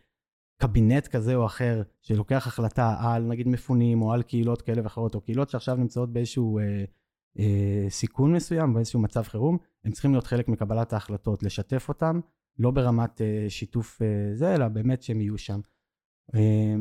קבינט 0.62 1.08
כזה 1.08 1.36
או 1.36 1.46
אחר 1.46 1.82
שלוקח 2.02 2.48
החלטה 2.48 2.96
על 3.00 3.24
נגיד 3.24 3.48
מפונים 3.48 4.02
או 4.02 4.14
על 4.14 4.24
קהילות 4.24 4.62
כאלה 4.62 4.82
ואחרות, 4.84 5.16
או 5.16 5.22
קהילות 5.22 5.50
שעכשיו 5.50 5.76
נמצאות 5.76 6.14
באיזשהו... 6.14 6.60
אה, 6.60 6.86
סיכון 7.90 8.34
מסוים 8.34 8.74
באיזשהו 8.74 9.00
מצב 9.00 9.22
חירום, 9.22 9.58
הם 9.86 9.92
צריכים 9.92 10.12
להיות 10.12 10.28
חלק 10.28 10.48
מקבלת 10.48 10.94
ההחלטות, 10.94 11.44
לשתף 11.44 11.90
אותם 11.90 12.20
לא 12.60 12.72
ברמת 12.72 13.22
uh, 13.22 13.50
שיתוף 13.50 14.02
uh, 14.02 14.06
זה, 14.38 14.56
אלא 14.56 14.68
באמת 14.68 15.04
שהם 15.04 15.22
יהיו 15.22 15.38
שם. 15.38 15.60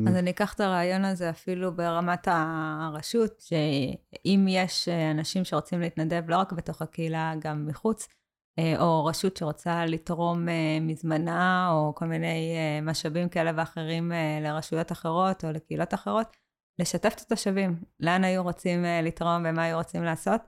אז 0.07 0.15
אני 0.15 0.29
אקח 0.29 0.53
את 0.53 0.59
הרעיון 0.59 1.05
הזה 1.05 1.29
אפילו 1.29 1.75
ברמת 1.75 2.27
הרשות, 2.31 3.41
שאם 3.41 4.45
יש 4.49 4.89
אנשים 4.89 5.43
שרוצים 5.43 5.79
להתנדב 5.81 6.23
לא 6.27 6.37
רק 6.37 6.53
בתוך 6.53 6.81
הקהילה, 6.81 7.33
גם 7.39 7.65
מחוץ, 7.65 8.07
או 8.79 9.05
רשות 9.05 9.37
שרוצה 9.37 9.85
לתרום 9.85 10.47
מזמנה, 10.81 11.69
או 11.71 11.95
כל 11.95 12.05
מיני 12.05 12.55
משאבים 12.81 13.29
כאלה 13.29 13.51
ואחרים 13.55 14.11
לרשויות 14.41 14.91
אחרות 14.91 15.45
או 15.45 15.51
לקהילות 15.51 15.93
אחרות, 15.93 16.27
לשתף 16.79 17.13
את 17.15 17.21
התושבים, 17.21 17.83
לאן 17.99 18.23
היו 18.23 18.43
רוצים 18.43 18.85
לתרום 19.03 19.45
ומה 19.45 19.63
היו 19.63 19.77
רוצים 19.77 20.03
לעשות. 20.03 20.41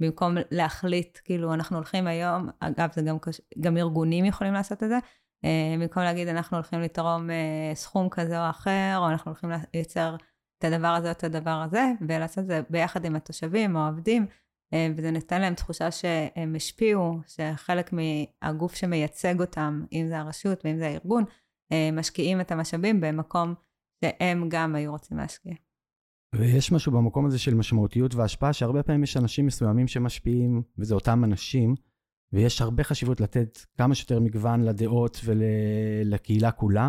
במקום 0.00 0.34
להחליט, 0.50 1.18
כאילו, 1.24 1.54
אנחנו 1.54 1.76
הולכים 1.76 2.06
היום, 2.06 2.48
אגב, 2.60 2.88
זה 2.92 3.02
גם, 3.02 3.16
גם 3.60 3.76
ארגונים 3.76 4.24
יכולים 4.24 4.52
לעשות 4.52 4.82
את 4.82 4.88
זה, 4.88 4.98
אה, 5.44 5.74
במקום 5.78 6.02
להגיד, 6.02 6.28
אנחנו 6.28 6.56
הולכים 6.56 6.80
לתרום 6.80 7.30
אה, 7.30 7.74
סכום 7.74 8.08
כזה 8.08 8.44
או 8.44 8.50
אחר, 8.50 8.94
או 8.98 9.08
אנחנו 9.08 9.30
הולכים 9.30 9.50
לייצר 9.74 10.16
את 10.58 10.64
הדבר 10.64 10.88
הזה 10.88 11.06
או 11.06 11.12
את 11.12 11.24
הדבר 11.24 11.62
הזה, 11.64 11.84
ולעשות 12.08 12.38
את 12.38 12.46
זה 12.46 12.60
ביחד 12.70 13.04
עם 13.04 13.16
התושבים 13.16 13.76
או 13.76 13.80
העובדים, 13.80 14.26
אה, 14.74 14.88
וזה 14.96 15.10
נותן 15.10 15.40
להם 15.40 15.54
תחושה 15.54 15.90
שהם 15.90 16.54
השפיעו, 16.56 17.18
שחלק 17.26 17.90
מהגוף 17.92 18.74
שמייצג 18.74 19.40
אותם, 19.40 19.84
אם 19.92 20.06
זה 20.08 20.18
הרשות 20.18 20.64
ואם 20.64 20.78
זה 20.78 20.86
הארגון, 20.86 21.24
משקיעים 21.92 22.40
את 22.40 22.52
המשאבים 22.52 23.00
במקום 23.00 23.54
שהם 24.02 24.48
גם 24.48 24.74
היו 24.74 24.92
רוצים 24.92 25.16
להשקיע. 25.16 25.54
ויש 26.34 26.72
משהו 26.72 26.92
במקום 26.92 27.26
הזה 27.26 27.38
של 27.38 27.54
משמעותיות 27.54 28.14
והשפעה, 28.14 28.52
שהרבה 28.52 28.82
פעמים 28.82 29.02
יש 29.02 29.16
אנשים 29.16 29.46
מסוימים 29.46 29.88
שמשפיעים, 29.88 30.62
וזה 30.78 30.94
אותם 30.94 31.24
אנשים, 31.24 31.74
ויש 32.32 32.60
הרבה 32.60 32.84
חשיבות 32.84 33.20
לתת 33.20 33.58
כמה 33.78 33.94
שיותר 33.94 34.20
מגוון 34.20 34.62
לדעות 34.62 35.20
ולקהילה 35.24 36.50
כולה, 36.50 36.88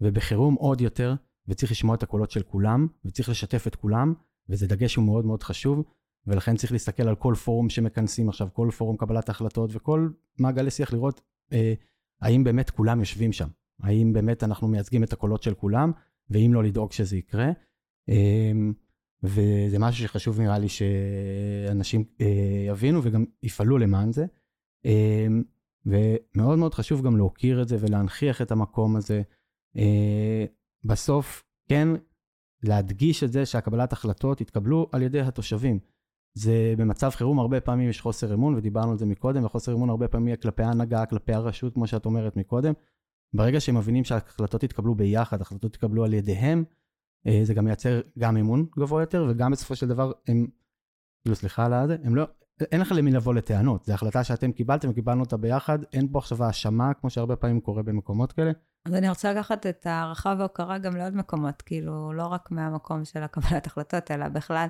ובחירום 0.00 0.54
עוד 0.54 0.80
יותר, 0.80 1.14
וצריך 1.48 1.72
לשמוע 1.72 1.94
את 1.94 2.02
הקולות 2.02 2.30
של 2.30 2.42
כולם, 2.42 2.86
וצריך 3.04 3.28
לשתף 3.28 3.66
את 3.66 3.76
כולם, 3.76 4.14
וזה 4.48 4.66
דגש 4.66 4.92
שהוא 4.92 5.04
מאוד 5.04 5.24
מאוד 5.26 5.42
חשוב, 5.42 5.84
ולכן 6.26 6.56
צריך 6.56 6.72
להסתכל 6.72 7.08
על 7.08 7.14
כל 7.14 7.34
פורום 7.44 7.68
שמכנסים 7.68 8.28
עכשיו, 8.28 8.48
כל 8.52 8.68
פורום 8.76 8.96
קבלת 8.96 9.28
החלטות, 9.28 9.70
וכל 9.72 10.08
מעגלי 10.38 10.70
שיח 10.70 10.92
לראות 10.92 11.20
אה, 11.52 11.74
האם 12.20 12.44
באמת 12.44 12.70
כולם 12.70 13.00
יושבים 13.00 13.32
שם, 13.32 13.48
האם 13.82 14.12
באמת 14.12 14.44
אנחנו 14.44 14.68
מייצגים 14.68 15.04
את 15.04 15.12
הקולות 15.12 15.42
של 15.42 15.54
כולם, 15.54 15.92
ואם 16.30 16.50
לא 16.54 16.64
לדאוג 16.64 16.92
שזה 16.92 17.16
יקרה. 17.16 17.50
אמ, 18.08 18.72
וזה 19.22 19.78
משהו 19.78 20.04
שחשוב 20.04 20.40
נראה 20.40 20.58
לי 20.58 20.68
שאנשים 20.68 22.04
אה, 22.20 22.64
יבינו 22.68 23.00
וגם 23.02 23.24
יפעלו 23.42 23.78
למען 23.78 24.12
זה. 24.12 24.26
אמ, 24.84 25.42
ומאוד 25.86 26.58
מאוד 26.58 26.74
חשוב 26.74 27.02
גם 27.02 27.16
להוקיר 27.16 27.62
את 27.62 27.68
זה 27.68 27.76
ולהנכיח 27.80 28.42
את 28.42 28.50
המקום 28.50 28.96
הזה. 28.96 29.22
אה, 29.76 30.44
בסוף, 30.84 31.44
כן, 31.68 31.88
להדגיש 32.62 33.24
את 33.24 33.32
זה 33.32 33.46
שהקבלת 33.46 33.92
החלטות 33.92 34.40
יתקבלו 34.40 34.88
על 34.92 35.02
ידי 35.02 35.20
התושבים. 35.20 35.78
זה 36.34 36.74
במצב 36.78 37.10
חירום 37.10 37.38
הרבה 37.38 37.60
פעמים 37.60 37.88
יש 37.88 38.00
חוסר 38.00 38.34
אמון, 38.34 38.54
ודיברנו 38.54 38.90
על 38.90 38.98
זה 38.98 39.06
מקודם, 39.06 39.44
וחוסר 39.44 39.74
אמון 39.74 39.90
הרבה 39.90 40.08
פעמים 40.08 40.28
יהיה 40.28 40.36
כלפי 40.36 40.62
ההנהגה, 40.62 41.06
כלפי 41.06 41.32
הרשות, 41.32 41.74
כמו 41.74 41.86
שאת 41.86 42.06
אומרת 42.06 42.36
מקודם. 42.36 42.72
ברגע 43.34 43.60
שהם 43.60 43.76
מבינים 43.76 44.04
שההחלטות 44.04 44.62
יתקבלו 44.62 44.94
ביחד, 44.94 45.40
החלטות 45.40 45.74
יתקבלו 45.74 46.04
על 46.04 46.14
ידיהם, 46.14 46.64
אה, 47.26 47.40
זה 47.42 47.54
גם 47.54 47.64
מייצר 47.64 48.00
גם 48.18 48.36
אמון 48.36 48.66
גבוה 48.78 49.02
יותר, 49.02 49.26
וגם 49.30 49.52
בסופו 49.52 49.76
של 49.76 49.88
דבר 49.88 50.12
הם, 50.28 50.46
כאילו 51.22 51.36
סליחה 51.36 51.66
על 51.66 51.72
הזה, 51.72 51.96
הם 52.04 52.14
לא, 52.14 52.26
אין 52.72 52.80
לך 52.80 52.92
למי 52.96 53.10
לבוא 53.10 53.34
לטענות, 53.34 53.84
זו 53.84 53.92
החלטה 53.92 54.24
שאתם 54.24 54.52
קיבלתם 54.52 54.90
וקיבלנו 54.90 55.20
אותה 55.20 55.36
ביחד, 55.36 55.78
אין 55.92 56.08
פה 56.12 56.18
עכשיו 56.18 56.44
האשמה, 56.44 56.94
כמו 56.94 57.10
שהרבה 57.10 57.36
פעמים 57.36 57.60
קורה 57.60 57.82
במקומות 57.82 58.32
כאלה. 58.32 58.52
אז 58.86 58.94
אני 58.94 59.08
רוצה 59.08 59.32
לקחת 59.32 59.66
את 59.66 59.86
ההערכה 59.86 60.34
וההוקרה 60.38 60.78
גם 60.78 60.96
לעוד 60.96 61.14
מקומות, 61.14 61.62
כאילו, 61.62 62.12
לא 62.12 62.26
רק 62.26 62.50
מהמקום 62.50 63.04
של 63.04 63.22
הקבלת 63.22 63.66
החלטות, 63.66 64.10
אלא 64.10 64.28
בכלל, 64.28 64.66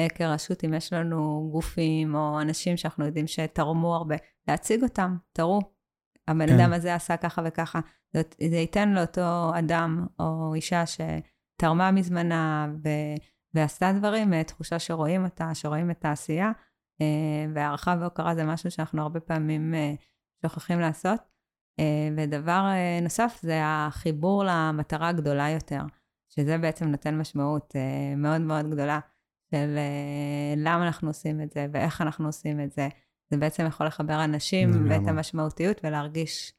אה, 0.00 0.08
כרשות, 0.08 0.64
אם 0.64 0.74
יש 0.74 0.92
לנו 0.92 1.48
גופים 1.52 2.14
או 2.14 2.40
אנשים 2.40 2.76
שאנחנו 2.76 3.06
יודעים 3.06 3.26
שתרמו 3.26 3.94
הרבה, 3.94 4.16
להציג 4.48 4.82
אותם, 4.82 5.16
תראו, 5.32 5.60
הבן 6.28 6.46
כן. 6.46 6.60
אדם 6.60 6.72
הזה 6.72 6.94
עשה 6.94 7.16
ככה 7.16 7.42
וככה. 7.44 7.80
זה, 8.12 8.22
זה 8.50 8.56
ייתן 8.56 8.88
לאותו 8.88 9.52
אדם 9.58 10.06
או 10.18 10.54
אישה 10.54 10.86
ש... 10.86 11.00
תרמה 11.56 11.90
מזמנה 11.90 12.68
ו... 12.84 12.88
ועשתה 13.54 13.92
דברים, 13.92 14.34
אה, 14.34 14.44
תחושה 14.44 14.78
שרואים 14.78 15.24
אותה, 15.24 15.54
שרואים 15.54 15.90
את 15.90 16.04
העשייה, 16.04 16.52
אה, 17.00 17.46
והערכה 17.54 17.96
והוקרה 18.00 18.34
זה 18.34 18.44
משהו 18.44 18.70
שאנחנו 18.70 19.02
הרבה 19.02 19.20
פעמים 19.20 19.74
אה, 19.74 19.94
שוכחים 20.42 20.80
לעשות. 20.80 21.20
ודבר 22.16 22.62
נוסף 23.02 23.38
זה 23.42 23.60
החיבור 23.64 24.44
למטרה 24.46 25.08
הגדולה 25.08 25.50
יותר, 25.50 25.80
שזה 26.28 26.58
בעצם 26.58 26.88
נותן 26.88 27.18
משמעות 27.18 27.74
מאוד 28.16 28.40
מאוד 28.40 28.70
גדולה 28.70 29.00
של 29.50 29.78
למה 30.56 30.86
אנחנו 30.86 31.08
עושים 31.08 31.40
את 31.40 31.52
זה 31.52 31.66
ואיך 31.72 32.00
אנחנו 32.00 32.26
עושים 32.26 32.60
את 32.60 32.72
זה. 32.72 32.88
זה 33.30 33.36
בעצם 33.36 33.66
יכול 33.66 33.86
לחבר 33.86 34.24
אנשים 34.24 34.70
ואת 34.90 35.08
המשמעותיות 35.08 35.80
ולהרגיש 35.84 36.52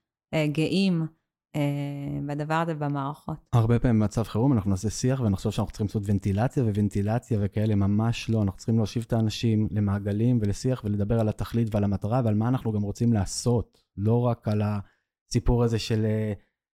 גאים 0.52 1.08
אה, 1.56 2.20
בדבר 2.26 2.54
הזה 2.54 2.74
במערכות. 2.74 3.38
הרבה 3.54 3.80
פעמים 3.80 4.00
במצב 4.00 4.24
חירום 4.24 4.54
אנחנו 4.54 4.70
נעשה 4.70 4.90
שיח 4.90 5.22
ונחשוב 5.22 5.52
שאנחנו 5.52 5.72
צריכים 5.72 5.88
לעשות 5.88 6.04
ונטילציה 6.06 6.64
וונטילציה 6.64 7.40
וכאלה, 7.42 7.76
ממש 7.76 8.30
לא. 8.30 8.42
אנחנו 8.42 8.58
צריכים 8.58 8.78
להושיב 8.78 9.04
את 9.08 9.14
האנשים 9.14 9.68
למעגלים 9.72 10.40
ולשיח 10.42 10.84
ולדבר 10.84 11.20
על 11.20 11.30
התכלית 11.30 11.76
ועל 11.76 11.84
המטרה 11.84 12.22
ועל 12.26 12.36
מה 12.36 12.48
אנחנו 12.48 12.72
גם 12.72 12.82
רוצים 12.82 13.14
לעשות. 13.14 13.84
לא 13.98 14.22
רק 14.22 14.48
על 14.48 14.62
הסיפור 14.62 15.64
הזה 15.64 15.80
של... 15.80 16.06
אה, 16.06 16.34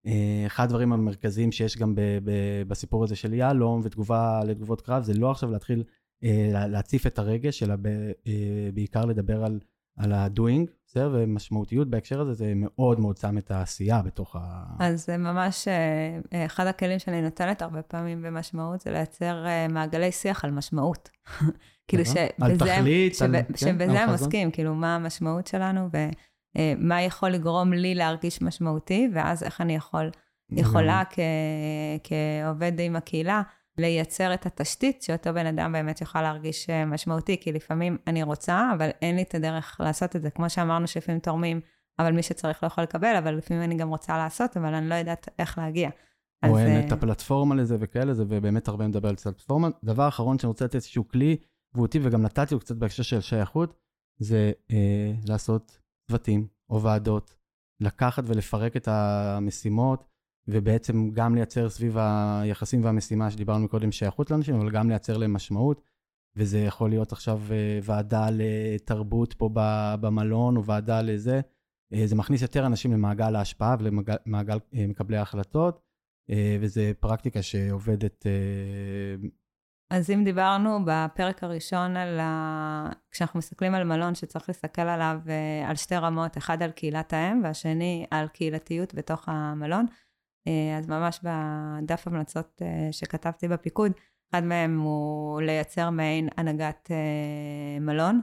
אה, 0.08 0.44
אחד 0.46 0.64
הדברים 0.64 0.94
המרכזיים 0.94 1.52
שיש 1.52 1.78
גם 1.78 1.96
ב, 1.96 2.02
ב, 2.24 2.32
בסיפור 2.68 3.04
הזה 3.04 3.16
של 3.16 3.34
יהלום 3.34 3.82
ותגובה 3.84 4.40
לתגובות 4.44 4.82
קרב, 4.82 5.04
זה 5.04 5.14
לא 5.14 5.32
עכשיו 5.32 5.52
להתחיל 5.52 5.84
להציף 6.52 7.08
את 7.08 7.20
הרגש, 7.20 7.64
אלא 7.64 7.76
בעיקר 8.74 9.06
לדבר 9.06 9.44
על 9.44 9.60
על 9.98 10.12
ה-doing, 10.12 10.72
בסדר? 10.88 11.12
ומשמעותיות 11.14 11.90
בהקשר 11.90 12.22
הזה, 12.22 12.34
זה 12.34 12.54
מאוד 12.56 13.00
מאוד 13.00 13.18
שם 13.18 13.38
את 13.38 13.52
העשייה 13.52 14.02
בתוך 14.02 14.36
ה... 14.36 14.64
אז 14.80 15.06
זה 15.06 15.18
ממש, 15.18 15.68
אה, 15.68 16.46
אחד 16.46 16.68
הכלים 16.68 17.00
שאני 17.00 17.22
נותנת 17.22 17.62
הרבה 17.62 17.82
פעמים 17.82 18.22
במשמעות, 18.22 18.82
זה 18.82 18.92
לייצר 18.92 19.46
אה, 19.46 19.68
מעגלי 19.68 20.12
שיח 20.12 20.46
על 20.46 20.52
משמעות. 20.52 21.10
כאילו 21.88 22.06
שבזה... 22.06 22.28
על 22.42 22.58
תכלית, 22.58 23.22
על... 23.22 23.36
כן, 23.44 23.58
שבזה 23.58 24.00
הם 24.02 24.10
עוסקים, 24.10 24.52
כאילו, 24.52 24.76
מה 24.76 24.96
המשמעות 24.96 25.48
שלנו, 25.48 25.90
ומה 26.58 26.96
אה, 26.96 27.02
יכול 27.02 27.30
לגרום 27.30 27.74
לי 27.74 27.96
להרגיש 27.96 28.42
משמעותי, 28.42 29.10
ואז 29.14 29.44
איך 29.44 29.62
אני 29.62 29.76
יכול, 29.76 30.10
יכולה 30.52 31.04
כעובד 32.04 32.80
עם 32.80 32.96
הקהילה, 32.96 33.42
לייצר 33.78 34.34
את 34.34 34.46
התשתית 34.46 35.02
שאותו 35.02 35.34
בן 35.34 35.46
אדם 35.46 35.72
באמת 35.72 36.02
יוכל 36.02 36.22
להרגיש 36.22 36.70
אה, 36.70 36.86
משמעותי, 36.86 37.38
כי 37.42 37.52
לפעמים 37.52 37.98
אני 38.08 38.24
רוצה, 38.24 38.72
אבל 38.78 38.90
אין 39.02 39.16
לי 39.16 39.22
את 39.22 39.36
הדרך 39.36 39.78
לעשות 39.80 40.16
את 40.16 40.22
זה. 40.22 40.30
כמו 40.30 40.50
שאמרנו, 40.50 40.88
שלפעמים 40.88 41.20
תורמים, 41.20 41.62
אבל 42.00 42.12
מי 42.12 42.24
שצריך 42.24 42.64
לא 42.64 42.68
יכול 42.68 42.84
לקבל, 42.84 43.16
אבל 43.16 43.36
לפעמים 43.36 43.64
אני 43.64 43.76
גם 43.76 43.90
רוצה 43.90 44.18
לעשות, 44.18 44.58
אבל 44.58 44.74
אני 44.74 44.90
לא 44.90 44.96
יודעת 44.96 45.30
איך 45.40 45.58
להגיע. 45.58 45.90
או 46.50 46.58
אין 46.58 46.68
אה, 46.68 46.88
את 46.88 46.92
הפלטפורמה 46.92 47.56
לזה 47.56 47.78
וכאלה, 47.80 48.14
זה 48.14 48.24
ובאמת 48.28 48.68
הרבה 48.68 48.88
מדבר 48.88 49.10
על 49.10 49.16
פלטפורמה. 49.16 49.68
דבר 49.84 50.08
אחרון 50.08 50.40
שאני 50.40 50.48
רוצה 50.48 50.66
לתת 50.66 50.76
איזשהו 50.76 51.08
כלי 51.08 51.38
תגובותי, 51.72 52.00
וגם 52.04 52.22
נתתי 52.22 52.54
לו 52.54 52.60
קצת 52.60 52.76
בהקשר 52.76 53.04
של 53.04 53.22
שייכות, 53.22 53.80
זה 54.20 54.52
אה, 54.72 55.12
לעשות 55.28 55.80
צוותים 56.08 56.48
או 56.70 56.82
ועדות, 56.82 57.36
לקחת 57.80 58.24
ולפרק 58.28 58.78
את 58.78 58.88
המשימות, 58.88 60.04
ובעצם 60.48 61.10
גם 61.14 61.36
לייצר 61.36 61.70
סביב 61.70 61.98
היחסים 61.98 62.84
והמשימה 62.84 63.32
שדיברנו 63.32 63.68
קודם 63.68 63.92
שייכות 63.92 64.32
לאנשים, 64.32 64.56
אבל 64.56 64.72
גם 64.72 64.90
לייצר 64.90 65.18
להם 65.18 65.34
משמעות. 65.34 65.82
וזה 66.36 66.60
יכול 66.60 66.90
להיות 66.90 67.12
עכשיו 67.12 67.42
אה, 67.52 67.80
ועדה 67.84 68.28
לתרבות 68.32 69.34
פה 69.34 69.50
במלון, 70.02 70.58
או 70.58 70.66
ועדה 70.66 71.02
לזה. 71.02 71.42
אה, 71.94 72.08
זה 72.08 72.16
מכניס 72.16 72.42
יותר 72.42 72.66
אנשים 72.66 72.94
למעגל 72.94 73.36
ההשפעה 73.36 73.76
ולמעגל 73.80 74.58
אה, 74.76 74.88
מקבלי 74.88 75.18
ההחלטות, 75.18 75.86
וזו 76.62 76.82
פרקטיקה 77.00 77.42
שעובדת. 77.42 78.26
אז 79.90 80.10
אם 80.10 80.24
דיברנו 80.24 80.80
בפרק 80.86 81.44
הראשון 81.44 81.98
על 81.98 82.20
ה... 82.20 82.90
כשאנחנו 83.12 83.38
מסתכלים 83.38 83.76
על 83.76 83.84
מלון 83.84 84.16
שצריך 84.16 84.50
להסתכל 84.50 84.82
עליו 84.82 85.20
על 85.68 85.76
שתי 85.76 85.96
רמות, 85.96 86.38
אחד 86.38 86.64
על 86.64 86.72
קהילת 86.72 87.14
האם 87.14 87.42
והשני 87.44 88.06
על 88.12 88.28
קהילתיות 88.28 88.96
בתוך 88.96 89.30
המלון. 89.30 89.86
אה, 90.48 90.78
אז 90.78 90.88
ממש 90.88 91.20
בדף 91.24 92.08
המלצות 92.08 92.62
אה, 92.62 92.88
שכתבתי 92.92 93.48
בפיקוד, 93.48 93.92
אחד 94.32 94.44
מהם 94.44 94.80
הוא 94.80 95.42
לייצר 95.42 95.90
מעין 95.90 96.30
הנהגת 96.38 96.92
אה, 96.92 97.80
מלון, 97.80 98.22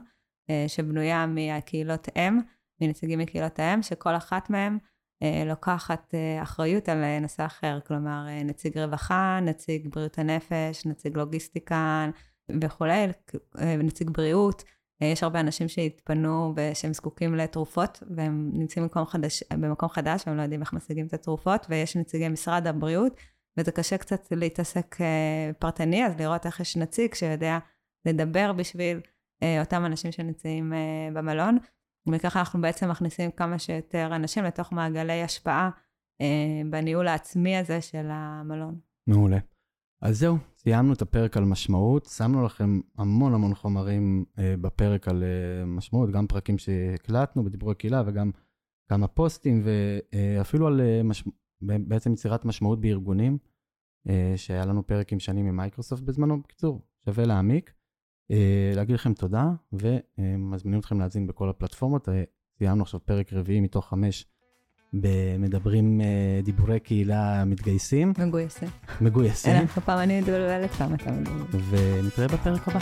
שבנויה 0.67 1.25
מהקהילות 1.25 2.07
אם, 2.15 2.39
מנציגים 2.81 3.19
מקהילות 3.19 3.59
האם, 3.59 3.81
שכל 3.81 4.15
אחת 4.15 4.49
מהם 4.49 4.77
לוקחת 5.45 6.13
אחריות 6.41 6.89
על 6.89 7.19
נושא 7.19 7.45
אחר, 7.45 7.79
כלומר 7.87 8.25
נציג 8.45 8.77
רווחה, 8.77 9.39
נציג 9.41 9.87
בריאות 9.93 10.19
הנפש, 10.19 10.85
נציג 10.85 11.17
לוגיסטיקה 11.17 12.09
וכולי, 12.61 13.07
נציג 13.77 14.09
בריאות, 14.09 14.63
יש 15.11 15.23
הרבה 15.23 15.39
אנשים 15.39 15.67
שהתפנו 15.67 16.53
ושהם 16.55 16.93
זקוקים 16.93 17.35
לתרופות, 17.35 18.03
והם 18.15 18.49
נמצאים 18.53 18.85
במקום 18.85 19.05
חדש, 19.05 19.43
במקום 19.53 19.89
חדש, 19.89 20.23
והם 20.27 20.37
לא 20.37 20.41
יודעים 20.41 20.61
איך 20.61 20.73
משיגים 20.73 21.07
את 21.07 21.13
התרופות, 21.13 21.65
ויש 21.69 21.95
נציגי 21.95 22.29
משרד 22.29 22.67
הבריאות, 22.67 23.17
וזה 23.57 23.71
קשה 23.71 23.97
קצת 23.97 24.27
להתעסק 24.31 24.95
פרטני, 25.59 26.05
אז 26.05 26.19
לראות 26.19 26.45
איך 26.45 26.59
יש 26.59 26.77
נציג 26.77 27.13
שיודע 27.13 27.57
לדבר 28.05 28.53
בשביל 28.53 28.99
אותם 29.59 29.85
אנשים 29.85 30.11
שנמצאים 30.11 30.73
במלון. 31.13 31.57
וככה 32.11 32.39
אנחנו 32.39 32.61
בעצם 32.61 32.89
מכניסים 32.89 33.31
כמה 33.31 33.59
שיותר 33.59 34.15
אנשים 34.15 34.43
לתוך 34.43 34.71
מעגלי 34.71 35.23
השפעה 35.23 35.69
בניהול 36.69 37.07
העצמי 37.07 37.57
הזה 37.57 37.81
של 37.81 38.07
המלון. 38.09 38.79
מעולה. 39.07 39.37
אז 40.03 40.19
זהו, 40.19 40.37
סיימנו 40.57 40.93
את 40.93 41.01
הפרק 41.01 41.37
על 41.37 41.45
משמעות, 41.45 42.05
שמנו 42.05 42.45
לכם 42.45 42.79
המון 42.97 43.33
המון 43.33 43.55
חומרים 43.55 44.25
אה, 44.39 44.55
בפרק 44.61 45.07
על 45.07 45.23
אה, 45.23 45.65
משמעות, 45.65 46.09
גם 46.11 46.27
פרקים 46.27 46.57
שהקלטנו 46.57 47.43
בדיבורי 47.43 47.75
קהילה 47.75 48.03
וגם 48.05 48.31
כמה 48.89 49.07
פוסטים, 49.07 49.63
ואפילו 49.63 50.67
על 50.67 50.81
אה, 50.81 51.03
מש... 51.03 51.23
בעצם 51.61 52.13
יצירת 52.13 52.45
משמעות 52.45 52.81
בארגונים, 52.81 53.37
אה, 54.09 54.33
שהיה 54.35 54.65
לנו 54.65 54.87
פרק 54.87 55.13
עם 55.13 55.19
שנים 55.19 55.45
עם 55.45 55.55
מייקרוסופט 55.55 56.03
בזמנו. 56.03 56.41
בקיצור, 56.41 56.81
שווה 57.05 57.25
להעמיק. 57.25 57.73
אה, 58.31 58.71
להגיד 58.75 58.95
לכם 58.95 59.13
תודה, 59.13 59.51
ומזמינים 59.73 60.79
אתכם 60.79 60.99
להאזין 60.99 61.27
בכל 61.27 61.49
הפלטפורמות. 61.49 62.09
אה, 62.09 62.23
סיימנו 62.57 62.81
עכשיו 62.81 62.99
פרק 63.05 63.33
רביעי 63.33 63.61
מתוך 63.61 63.87
חמש 63.87 64.25
מדברים 65.39 66.01
אה, 66.01 66.05
דיבורי 66.43 66.79
קהילה 66.79 67.43
מתגייסים. 67.45 68.13
מגויסים. 68.17 68.69
מגויסים. 69.01 69.63
לך 69.63 69.79
פעם 69.79 69.99
אני 69.99 70.21
מתבלבלת 70.21 70.71
פעם 70.71 70.93
אתה 70.93 71.11
מדבר. 71.11 71.59
ונתראה 71.69 72.27
בפרק 72.27 72.67
הבא. 72.67 72.79